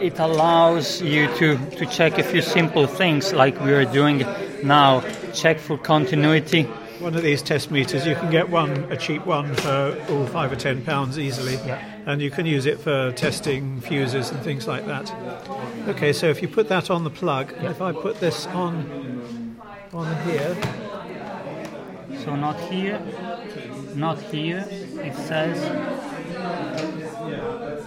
it 0.00 0.18
allows 0.18 1.00
you 1.02 1.26
to, 1.36 1.58
to 1.76 1.86
check 1.86 2.18
a 2.18 2.22
few 2.22 2.42
simple 2.42 2.86
things 2.86 3.32
like 3.32 3.58
we 3.60 3.72
are 3.72 3.84
doing 3.84 4.24
now. 4.62 5.00
Check 5.32 5.58
for 5.58 5.78
continuity 5.78 6.68
one 7.02 7.16
of 7.16 7.22
these 7.22 7.42
test 7.42 7.70
meters. 7.72 8.06
You 8.06 8.14
can 8.14 8.30
get 8.30 8.48
one, 8.48 8.70
a 8.92 8.96
cheap 8.96 9.26
one, 9.26 9.52
for 9.56 10.00
all 10.08 10.24
five 10.26 10.52
or 10.52 10.56
ten 10.56 10.84
pounds 10.84 11.18
easily, 11.18 11.56
and 12.06 12.20
you 12.20 12.30
can 12.30 12.46
use 12.46 12.66
it 12.66 12.80
for 12.80 13.12
testing 13.12 13.80
fuses 13.80 14.30
and 14.30 14.42
things 14.42 14.66
like 14.66 14.86
that. 14.86 15.12
Okay, 15.88 16.12
so 16.12 16.28
if 16.28 16.42
you 16.42 16.48
put 16.48 16.68
that 16.68 16.90
on 16.90 17.04
the 17.04 17.10
plug, 17.10 17.52
if 17.58 17.80
I 17.80 17.92
put 17.92 18.20
this 18.20 18.46
on 18.48 19.56
on 19.92 20.06
here, 20.24 20.56
So 22.24 22.36
not 22.36 22.58
here, 22.60 23.00
not 23.96 24.18
here. 24.18 24.64
It 24.70 25.14
says 25.14 25.58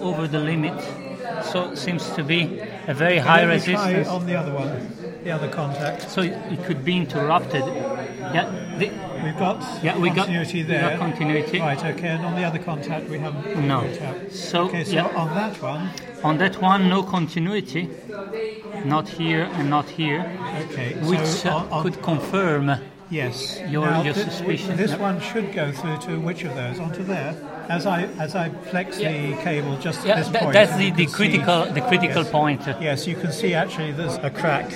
over 0.02 0.28
the 0.28 0.40
limit. 0.40 0.80
So 1.44 1.72
it 1.72 1.78
seems 1.78 2.10
to 2.12 2.24
be 2.24 2.60
a 2.88 2.94
very 2.94 3.18
high 3.18 3.44
resistance. 3.44 4.08
on 4.08 4.26
the 4.26 4.36
other 4.36 4.54
one, 4.54 4.70
the 5.24 5.32
other 5.32 5.50
contact. 5.50 6.10
So 6.10 6.22
it 6.22 6.64
could 6.66 6.84
be 6.84 6.98
interrupted. 6.98 7.66
Yeah, 7.66 8.52
We've 9.26 9.38
got 9.40 9.58
Yeah, 9.84 9.98
we 9.98 10.10
got- 10.10 10.18
continuity 10.28 10.58
we 10.62 10.64
there. 10.64 10.82
got 10.92 11.00
continuity. 11.00 11.60
Right, 11.60 11.84
okay, 11.84 12.10
and 12.10 12.26
on 12.26 12.36
the 12.36 12.44
other 12.44 12.60
contact 12.60 13.10
we 13.10 13.18
haven't 13.20 13.66
No. 13.68 13.84
So, 14.30 14.66
okay, 14.66 14.84
so 14.84 14.92
yeah. 14.94 15.08
on 15.24 15.34
that 15.34 15.60
one, 15.62 15.90
on 16.24 16.38
that 16.38 16.62
one, 16.62 16.88
no 16.88 17.02
continuity. 17.02 17.90
Not 18.86 19.08
here 19.10 19.50
and 19.58 19.70
not 19.70 19.90
here, 19.90 20.22
okay, 20.70 20.94
which 21.10 21.26
so 21.26 21.50
uh, 21.50 21.54
on, 21.56 21.68
on, 21.72 21.84
could 21.84 22.02
confirm 22.04 22.64
yes, 23.10 23.60
your- 23.68 23.88
now, 23.88 24.04
your 24.04 24.14
suspicion. 24.14 24.78
This 24.78 24.94
one 24.96 25.20
should 25.20 25.52
go 25.54 25.72
through 25.72 25.98
to 26.08 26.20
which 26.20 26.44
of 26.44 26.54
those? 26.56 26.80
Onto 26.80 27.04
there. 27.04 27.34
As 27.68 27.88
I 27.88 28.04
as 28.20 28.36
I 28.36 28.50
flex 28.70 28.98
the 28.98 29.36
cable 29.42 29.76
just 29.78 30.06
at 30.06 30.18
this 30.18 30.28
tha- 30.28 30.38
point, 30.38 30.54
that's 30.54 30.76
the, 30.78 30.92
the 30.92 31.08
see- 31.08 31.14
critical 31.18 31.66
the 31.66 31.82
critical 31.82 32.22
yes. 32.22 32.32
point. 32.32 32.62
Yes, 32.80 33.08
you 33.08 33.16
can 33.16 33.32
see 33.32 33.56
actually 33.56 33.92
there's 33.92 34.18
a 34.18 34.30
crack 34.30 34.70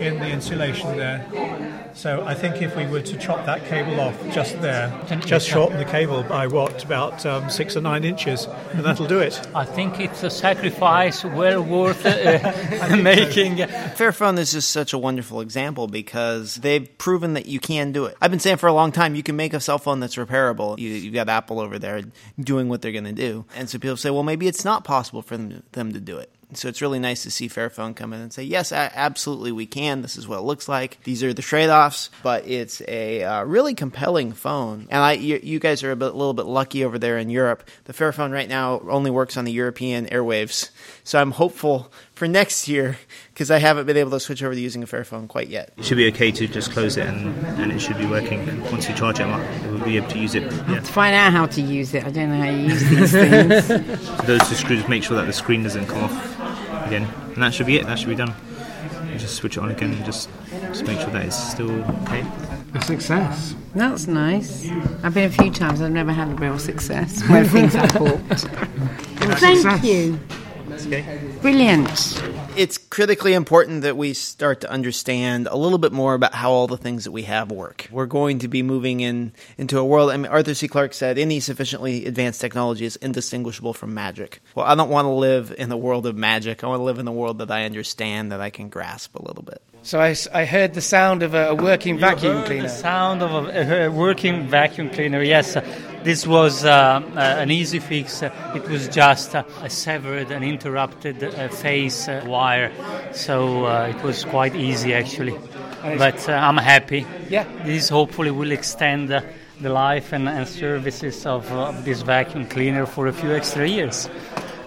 in 0.00 0.18
the 0.18 0.28
insulation 0.28 0.96
there. 0.96 1.90
So 1.94 2.24
I 2.24 2.34
think 2.34 2.62
if 2.62 2.76
we 2.76 2.86
were 2.86 3.02
to 3.02 3.16
chop 3.18 3.44
that 3.46 3.64
cable 3.66 4.00
off 4.00 4.16
just 4.30 4.60
there, 4.62 4.92
just 5.20 5.48
shorten 5.48 5.78
the 5.78 5.84
cable 5.84 6.22
by 6.22 6.46
what 6.46 6.82
about 6.84 7.24
um, 7.26 7.50
six 7.50 7.76
or 7.76 7.80
nine 7.80 8.04
inches, 8.04 8.46
and 8.72 8.84
that'll 8.84 9.06
do 9.06 9.20
it. 9.20 9.40
I 9.54 9.64
think 9.64 10.00
it's 10.00 10.22
a 10.22 10.30
sacrifice 10.30 11.24
well 11.24 11.62
worth 11.62 12.04
uh, 12.06 12.96
making. 13.02 13.56
Fairphone 13.56 14.38
is 14.38 14.52
just 14.52 14.70
such 14.70 14.92
a 14.92 14.98
wonderful 14.98 15.40
example 15.40 15.86
because 15.86 16.56
they've 16.56 16.88
proven 16.98 17.34
that 17.34 17.46
you 17.46 17.60
can 17.60 17.92
do 17.92 18.06
it. 18.06 18.16
I've 18.20 18.30
been 18.30 18.40
saying 18.40 18.56
for 18.56 18.68
a 18.68 18.72
long 18.72 18.92
time 18.92 19.14
you 19.14 19.22
can 19.22 19.36
make 19.36 19.52
a 19.54 19.60
cell 19.60 19.78
phone 19.78 20.00
that's 20.00 20.16
repairable. 20.16 20.78
You, 20.78 20.88
you've 20.88 21.14
got 21.14 21.28
Apple 21.28 21.60
over 21.60 21.78
there 21.78 22.02
doing 22.40 22.68
what 22.68 22.82
they're 22.82 22.92
going 22.92 23.04
to 23.04 23.12
do, 23.12 23.44
and 23.54 23.68
so 23.68 23.78
people 23.78 23.96
say, 23.96 24.10
well, 24.10 24.22
maybe 24.22 24.48
it's 24.48 24.64
not 24.64 24.84
possible 24.84 25.22
for 25.22 25.36
them 25.36 25.50
to, 25.50 25.62
them 25.72 25.92
to 25.92 26.00
do 26.00 26.18
it. 26.18 26.31
So 26.54 26.68
it's 26.68 26.82
really 26.82 26.98
nice 26.98 27.22
to 27.22 27.30
see 27.30 27.48
Fairphone 27.48 27.96
come 27.96 28.12
in 28.12 28.20
and 28.20 28.32
say, 28.32 28.42
yes, 28.42 28.72
absolutely, 28.72 29.52
we 29.52 29.66
can. 29.66 30.02
This 30.02 30.16
is 30.16 30.28
what 30.28 30.38
it 30.38 30.42
looks 30.42 30.68
like. 30.68 30.98
These 31.04 31.22
are 31.22 31.32
the 31.32 31.42
trade-offs, 31.42 32.10
but 32.22 32.46
it's 32.46 32.82
a 32.88 33.24
uh, 33.24 33.44
really 33.44 33.74
compelling 33.74 34.32
phone. 34.32 34.86
And 34.90 35.02
I, 35.02 35.12
you, 35.12 35.40
you 35.42 35.58
guys 35.58 35.82
are 35.82 35.90
a 35.90 35.96
bit, 35.96 36.14
little 36.14 36.34
bit 36.34 36.46
lucky 36.46 36.84
over 36.84 36.98
there 36.98 37.18
in 37.18 37.30
Europe. 37.30 37.68
The 37.84 37.92
Fairphone 37.92 38.32
right 38.32 38.48
now 38.48 38.80
only 38.88 39.10
works 39.10 39.36
on 39.36 39.44
the 39.44 39.52
European 39.52 40.06
airwaves, 40.06 40.70
so 41.04 41.20
I'm 41.20 41.30
hopeful 41.30 41.92
for 42.14 42.28
next 42.28 42.68
year 42.68 42.98
because 43.32 43.50
I 43.50 43.58
haven't 43.58 43.86
been 43.86 43.96
able 43.96 44.12
to 44.12 44.20
switch 44.20 44.42
over 44.42 44.54
to 44.54 44.60
using 44.60 44.82
a 44.82 44.86
Fairphone 44.86 45.26
quite 45.26 45.48
yet. 45.48 45.72
It 45.76 45.84
should 45.84 45.96
be 45.96 46.08
okay 46.08 46.30
to 46.32 46.46
just 46.46 46.70
close 46.70 46.96
it 46.96 47.06
and, 47.06 47.34
and 47.58 47.72
it 47.72 47.80
should 47.80 47.98
be 47.98 48.06
working. 48.06 48.62
Once 48.70 48.88
you 48.88 48.94
charge 48.94 49.18
it 49.18 49.26
up, 49.26 49.40
we'll 49.64 49.84
be 49.84 49.96
able 49.96 50.08
to 50.08 50.18
use 50.18 50.34
it. 50.34 50.42
Yeah. 50.42 50.80
To 50.80 50.80
find 50.82 51.14
out 51.16 51.32
how 51.32 51.46
to 51.46 51.60
use 51.60 51.94
it, 51.94 52.04
I 52.04 52.10
don't 52.10 52.30
know 52.30 52.36
how 52.36 52.50
you 52.50 52.68
use 52.68 52.88
these 52.88 53.12
things. 53.12 54.02
So 54.22 54.26
those 54.26 54.48
two 54.48 54.54
screws 54.54 54.86
make 54.88 55.02
sure 55.02 55.16
that 55.16 55.26
the 55.26 55.32
screen 55.32 55.62
doesn't 55.62 55.86
come 55.86 56.04
off 56.04 56.41
again. 56.86 57.04
And 57.34 57.42
that 57.42 57.54
should 57.54 57.66
be 57.66 57.76
it, 57.76 57.86
that 57.86 57.98
should 57.98 58.08
be 58.08 58.14
done. 58.14 58.34
You 59.12 59.18
just 59.18 59.36
switch 59.36 59.56
it 59.56 59.60
on 59.62 59.70
again 59.70 59.92
and 59.92 60.04
just, 60.04 60.28
just 60.68 60.86
make 60.86 60.98
sure 61.00 61.10
that 61.10 61.26
it's 61.26 61.36
still 61.36 61.70
okay. 62.02 62.24
A 62.74 62.80
success. 62.82 63.54
That's 63.74 64.06
nice. 64.06 64.68
I've 65.02 65.12
been 65.14 65.28
a 65.28 65.32
few 65.32 65.50
times. 65.50 65.82
I've 65.82 65.92
never 65.92 66.12
had 66.12 66.28
a 66.28 66.34
real 66.34 66.58
success 66.58 67.22
where 67.28 67.44
things 67.44 67.74
have 67.74 67.92
bought. 67.98 68.18
Thank 68.38 69.38
success. 69.58 69.84
you. 69.84 70.18
Okay. 70.86 71.20
Brilliant. 71.42 72.22
Critically 72.92 73.32
important 73.32 73.84
that 73.84 73.96
we 73.96 74.12
start 74.12 74.60
to 74.60 74.70
understand 74.70 75.48
a 75.50 75.56
little 75.56 75.78
bit 75.78 75.92
more 75.92 76.12
about 76.12 76.34
how 76.34 76.50
all 76.50 76.66
the 76.66 76.76
things 76.76 77.04
that 77.04 77.10
we 77.10 77.22
have 77.22 77.50
work. 77.50 77.88
We're 77.90 78.04
going 78.04 78.40
to 78.40 78.48
be 78.48 78.62
moving 78.62 79.00
in 79.00 79.32
into 79.56 79.78
a 79.78 79.84
world. 79.84 80.10
I 80.10 80.18
mean, 80.18 80.30
Arthur 80.30 80.52
C. 80.52 80.68
Clarke 80.68 80.92
said 80.92 81.16
any 81.16 81.40
sufficiently 81.40 82.04
advanced 82.04 82.42
technology 82.42 82.84
is 82.84 82.96
indistinguishable 82.96 83.72
from 83.72 83.94
magic. 83.94 84.42
Well, 84.54 84.66
I 84.66 84.74
don't 84.74 84.90
want 84.90 85.06
to 85.06 85.12
live 85.12 85.54
in 85.56 85.70
the 85.70 85.76
world 85.78 86.04
of 86.04 86.16
magic. 86.16 86.62
I 86.62 86.66
want 86.66 86.80
to 86.80 86.84
live 86.84 86.98
in 86.98 87.06
the 87.06 87.12
world 87.12 87.38
that 87.38 87.50
I 87.50 87.64
understand, 87.64 88.30
that 88.30 88.42
I 88.42 88.50
can 88.50 88.68
grasp 88.68 89.16
a 89.16 89.24
little 89.24 89.42
bit. 89.42 89.62
So 89.84 89.98
I, 90.00 90.14
I 90.32 90.44
heard 90.44 90.74
the 90.74 90.80
sound 90.80 91.24
of 91.24 91.34
a, 91.34 91.48
a 91.48 91.54
working 91.56 91.98
vacuum 91.98 92.36
heard 92.36 92.46
cleaner. 92.46 92.62
The 92.62 92.68
sound 92.68 93.20
of 93.20 93.48
a, 93.48 93.86
a 93.86 93.90
working 93.90 94.46
vacuum 94.46 94.90
cleaner. 94.90 95.22
Yes, 95.22 95.54
this 96.04 96.24
was 96.24 96.64
uh, 96.64 96.68
uh, 96.70 97.18
an 97.18 97.50
easy 97.50 97.80
fix. 97.80 98.22
It 98.22 98.68
was 98.68 98.88
just 98.88 99.34
uh, 99.34 99.42
a 99.60 99.68
severed 99.68 100.30
and 100.30 100.44
interrupted 100.44 101.20
phase 101.50 102.08
uh, 102.08 102.24
wire, 102.26 102.70
so 103.12 103.66
uh, 103.66 103.92
it 103.94 104.02
was 104.04 104.24
quite 104.24 104.54
easy 104.54 104.94
actually. 104.94 105.36
But 105.82 106.28
uh, 106.28 106.32
I'm 106.32 106.58
happy. 106.58 107.04
Yeah. 107.28 107.44
This 107.64 107.88
hopefully 107.88 108.30
will 108.30 108.52
extend. 108.52 109.12
The 109.60 109.68
life 109.68 110.12
and, 110.12 110.28
and 110.28 110.48
services 110.48 111.24
of, 111.24 111.48
uh, 111.52 111.68
of 111.68 111.84
this 111.84 112.02
vacuum 112.02 112.48
cleaner 112.48 112.84
for 112.84 113.06
a 113.06 113.12
few 113.12 113.32
extra 113.32 113.68
years. 113.68 114.08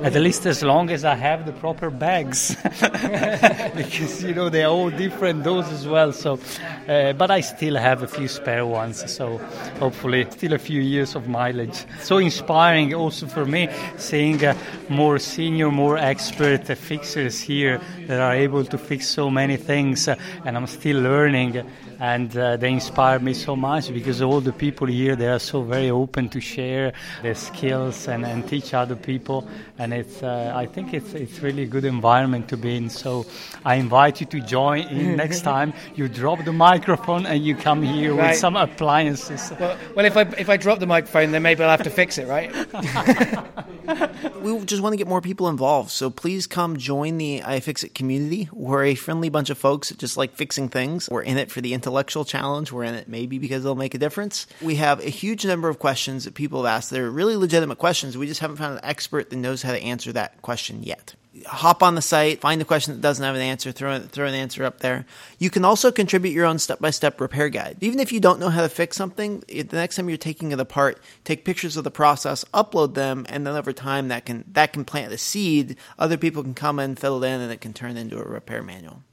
At 0.01 0.13
least 0.13 0.45
as 0.45 0.61
long 0.61 0.89
as 0.89 1.05
I 1.05 1.15
have 1.15 1.45
the 1.45 1.53
proper 1.53 1.89
bags, 1.89 2.55
because 3.75 4.23
you 4.23 4.33
know 4.33 4.49
they 4.49 4.63
are 4.63 4.71
all 4.71 4.89
different 4.89 5.43
those 5.43 5.71
as 5.71 5.87
well. 5.87 6.11
So, 6.11 6.39
uh, 6.87 7.13
but 7.13 7.31
I 7.31 7.41
still 7.41 7.75
have 7.75 8.03
a 8.03 8.07
few 8.07 8.27
spare 8.27 8.65
ones. 8.65 9.09
So 9.11 9.37
hopefully, 9.79 10.27
still 10.31 10.53
a 10.53 10.57
few 10.57 10.81
years 10.81 11.15
of 11.15 11.27
mileage. 11.27 11.85
So 12.01 12.17
inspiring 12.17 12.93
also 12.93 13.27
for 13.27 13.45
me 13.45 13.69
seeing 13.97 14.43
uh, 14.45 14.53
more 14.89 15.17
senior, 15.17 15.71
more 15.71 15.97
expert 15.97 16.69
uh, 16.69 16.75
fixers 16.75 17.39
here 17.39 17.79
that 18.07 18.19
are 18.19 18.33
able 18.35 18.65
to 18.65 18.77
fix 18.77 19.07
so 19.07 19.29
many 19.29 19.55
things, 19.55 20.07
uh, 20.07 20.15
and 20.43 20.57
I'm 20.57 20.67
still 20.67 21.01
learning. 21.01 21.63
And 21.99 22.35
uh, 22.37 22.57
they 22.57 22.71
inspire 22.71 23.19
me 23.19 23.33
so 23.33 23.55
much 23.55 23.93
because 23.93 24.21
all 24.21 24.41
the 24.41 24.51
people 24.53 24.87
here 24.87 25.15
they 25.15 25.27
are 25.27 25.39
so 25.39 25.61
very 25.63 25.89
open 25.89 26.29
to 26.29 26.39
share 26.41 26.93
their 27.21 27.35
skills 27.35 28.07
and, 28.07 28.25
and 28.25 28.47
teach 28.47 28.73
other 28.73 28.95
people. 28.95 29.47
And 29.77 29.93
it's 29.93 30.21
uh, 30.23 30.51
I 30.55 30.65
think 30.65 30.93
it's 30.93 31.13
it's 31.13 31.39
really 31.41 31.63
a 31.63 31.67
good 31.67 31.85
environment 31.85 32.47
to 32.49 32.57
be 32.57 32.75
in. 32.75 32.89
So 32.89 33.25
I 33.65 33.75
invite 33.75 34.19
you 34.21 34.27
to 34.27 34.39
join 34.41 34.87
in 34.87 35.15
next 35.23 35.41
time. 35.41 35.73
You 35.95 36.07
drop 36.07 36.43
the 36.43 36.53
microphone 36.53 37.25
and 37.25 37.43
you 37.45 37.55
come 37.55 37.81
here 37.83 38.13
Right. 38.13 38.31
with 38.31 38.37
some 38.39 38.55
appliances. 38.55 39.51
Well, 39.59 39.77
well, 39.95 40.05
if 40.05 40.17
I 40.17 40.21
if 40.37 40.49
I 40.49 40.57
drop 40.57 40.79
the 40.79 40.87
microphone, 40.87 41.31
then 41.31 41.41
maybe 41.43 41.63
I'll 41.63 41.69
have 41.69 41.83
to 41.83 41.89
fix 41.89 42.17
it, 42.17 42.27
right? 42.27 42.51
we 44.41 44.63
just 44.65 44.81
want 44.81 44.93
to 44.93 44.97
get 44.97 45.07
more 45.07 45.21
people 45.21 45.47
involved. 45.49 45.91
So 45.91 46.09
please 46.09 46.47
come 46.47 46.77
join 46.77 47.17
the 47.17 47.41
iFixit 47.41 47.93
community. 47.93 48.49
We're 48.51 48.85
a 48.85 48.95
friendly 48.95 49.29
bunch 49.29 49.49
of 49.49 49.57
folks 49.57 49.89
that 49.89 49.97
just 49.97 50.17
like 50.17 50.33
fixing 50.33 50.69
things. 50.69 51.09
We're 51.09 51.21
in 51.23 51.37
it 51.37 51.51
for 51.51 51.61
the 51.61 51.73
intellectual 51.85 52.25
challenge. 52.25 52.71
We're 52.71 52.83
in 52.83 52.95
it 52.95 53.07
maybe 53.07 53.37
because 53.37 53.63
it'll 53.63 53.75
make 53.75 53.93
a 53.93 53.99
difference. 53.99 54.47
We 54.61 54.75
have 54.75 54.99
a 54.99 55.09
huge 55.09 55.45
number 55.45 55.69
of 55.69 55.77
questions 55.77 56.25
that 56.25 56.33
people 56.33 56.63
have 56.63 56.75
asked. 56.77 56.89
They're 56.89 57.11
really 57.11 57.35
legitimate 57.35 57.77
questions. 57.77 58.17
We 58.17 58.25
just 58.25 58.41
haven't 58.41 58.57
found 58.57 58.73
an 58.73 58.83
expert 58.83 59.29
that 59.29 59.35
knows 59.35 59.61
how 59.61 59.71
to 59.71 59.81
answer 59.81 60.11
that 60.13 60.41
question 60.41 60.81
yet. 60.81 61.13
Hop 61.45 61.83
on 61.83 61.95
the 61.95 62.01
site, 62.01 62.39
find 62.39 62.59
the 62.61 62.65
question 62.65 62.93
that 62.93 63.01
doesn't 63.01 63.23
have 63.23 63.35
an 63.35 63.41
answer, 63.41 63.71
throw, 63.71 63.99
throw 63.99 64.25
an 64.25 64.33
answer 64.33 64.63
up 64.63 64.79
there. 64.79 65.05
You 65.37 65.49
can 65.49 65.65
also 65.65 65.91
contribute 65.91 66.31
your 66.31 66.45
own 66.45 66.59
step 66.59 66.79
by 66.79 66.91
step 66.91 67.19
repair 67.19 67.49
guide. 67.49 67.77
Even 67.81 67.99
if 67.99 68.11
you 68.11 68.21
don't 68.21 68.39
know 68.39 68.49
how 68.49 68.61
to 68.61 68.69
fix 68.69 68.95
something, 68.95 69.43
the 69.47 69.67
next 69.73 69.97
time 69.97 70.07
you're 70.07 70.17
taking 70.17 70.53
it 70.53 70.59
apart, 70.61 70.99
take 71.25 71.45
pictures 71.45 71.75
of 71.77 71.83
the 71.83 71.91
process, 71.91 72.45
upload 72.53 72.93
them, 72.93 73.25
and 73.29 73.45
then 73.45 73.55
over 73.55 73.73
time 73.73 74.07
that 74.07 74.25
can 74.25 74.45
that 74.53 74.71
can 74.71 74.85
plant 74.85 75.11
the 75.11 75.17
seed. 75.17 75.75
Other 75.99 76.17
people 76.17 76.41
can 76.41 76.53
come 76.53 76.79
in, 76.79 76.95
fill 76.95 77.21
it 77.21 77.27
in, 77.27 77.41
and 77.41 77.51
it 77.51 77.61
can 77.61 77.73
turn 77.73 77.97
into 77.97 78.17
a 78.17 78.23
repair 78.23 78.63
manual. 78.63 79.03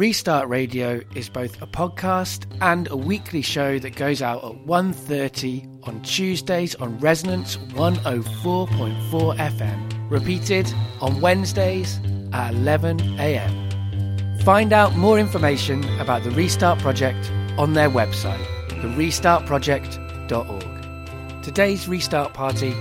Restart 0.00 0.48
Radio 0.48 1.02
is 1.14 1.28
both 1.28 1.60
a 1.60 1.66
podcast 1.66 2.46
and 2.62 2.90
a 2.90 2.96
weekly 2.96 3.42
show 3.42 3.78
that 3.80 3.96
goes 3.96 4.22
out 4.22 4.42
at 4.42 4.52
1.30 4.64 5.86
on 5.86 6.00
Tuesdays 6.00 6.74
on 6.76 6.98
Resonance 7.00 7.58
104.4 7.74 9.36
FM. 9.36 10.10
Repeated 10.10 10.72
on 11.02 11.20
Wednesdays 11.20 11.98
at 12.32 12.54
11am. 12.54 14.42
Find 14.42 14.72
out 14.72 14.96
more 14.96 15.18
information 15.18 15.84
about 16.00 16.24
the 16.24 16.30
Restart 16.30 16.78
Project 16.78 17.30
on 17.58 17.74
their 17.74 17.90
website, 17.90 18.42
therestartproject.org. 18.70 21.42
Today's 21.42 21.86
restart 21.86 22.32
party 22.32 22.72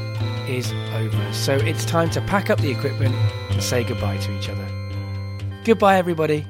is 0.47 0.71
over, 0.93 1.33
so 1.33 1.55
it's 1.55 1.83
time 1.83 2.09
to 2.11 2.21
pack 2.21 2.49
up 2.49 2.61
the 2.61 2.71
equipment 2.71 3.13
and 3.51 3.61
say 3.61 3.83
goodbye 3.83 4.19
to 4.19 4.39
each 4.39 4.47
other. 4.47 4.65
Goodbye, 5.65 5.97
everybody. 5.97 6.47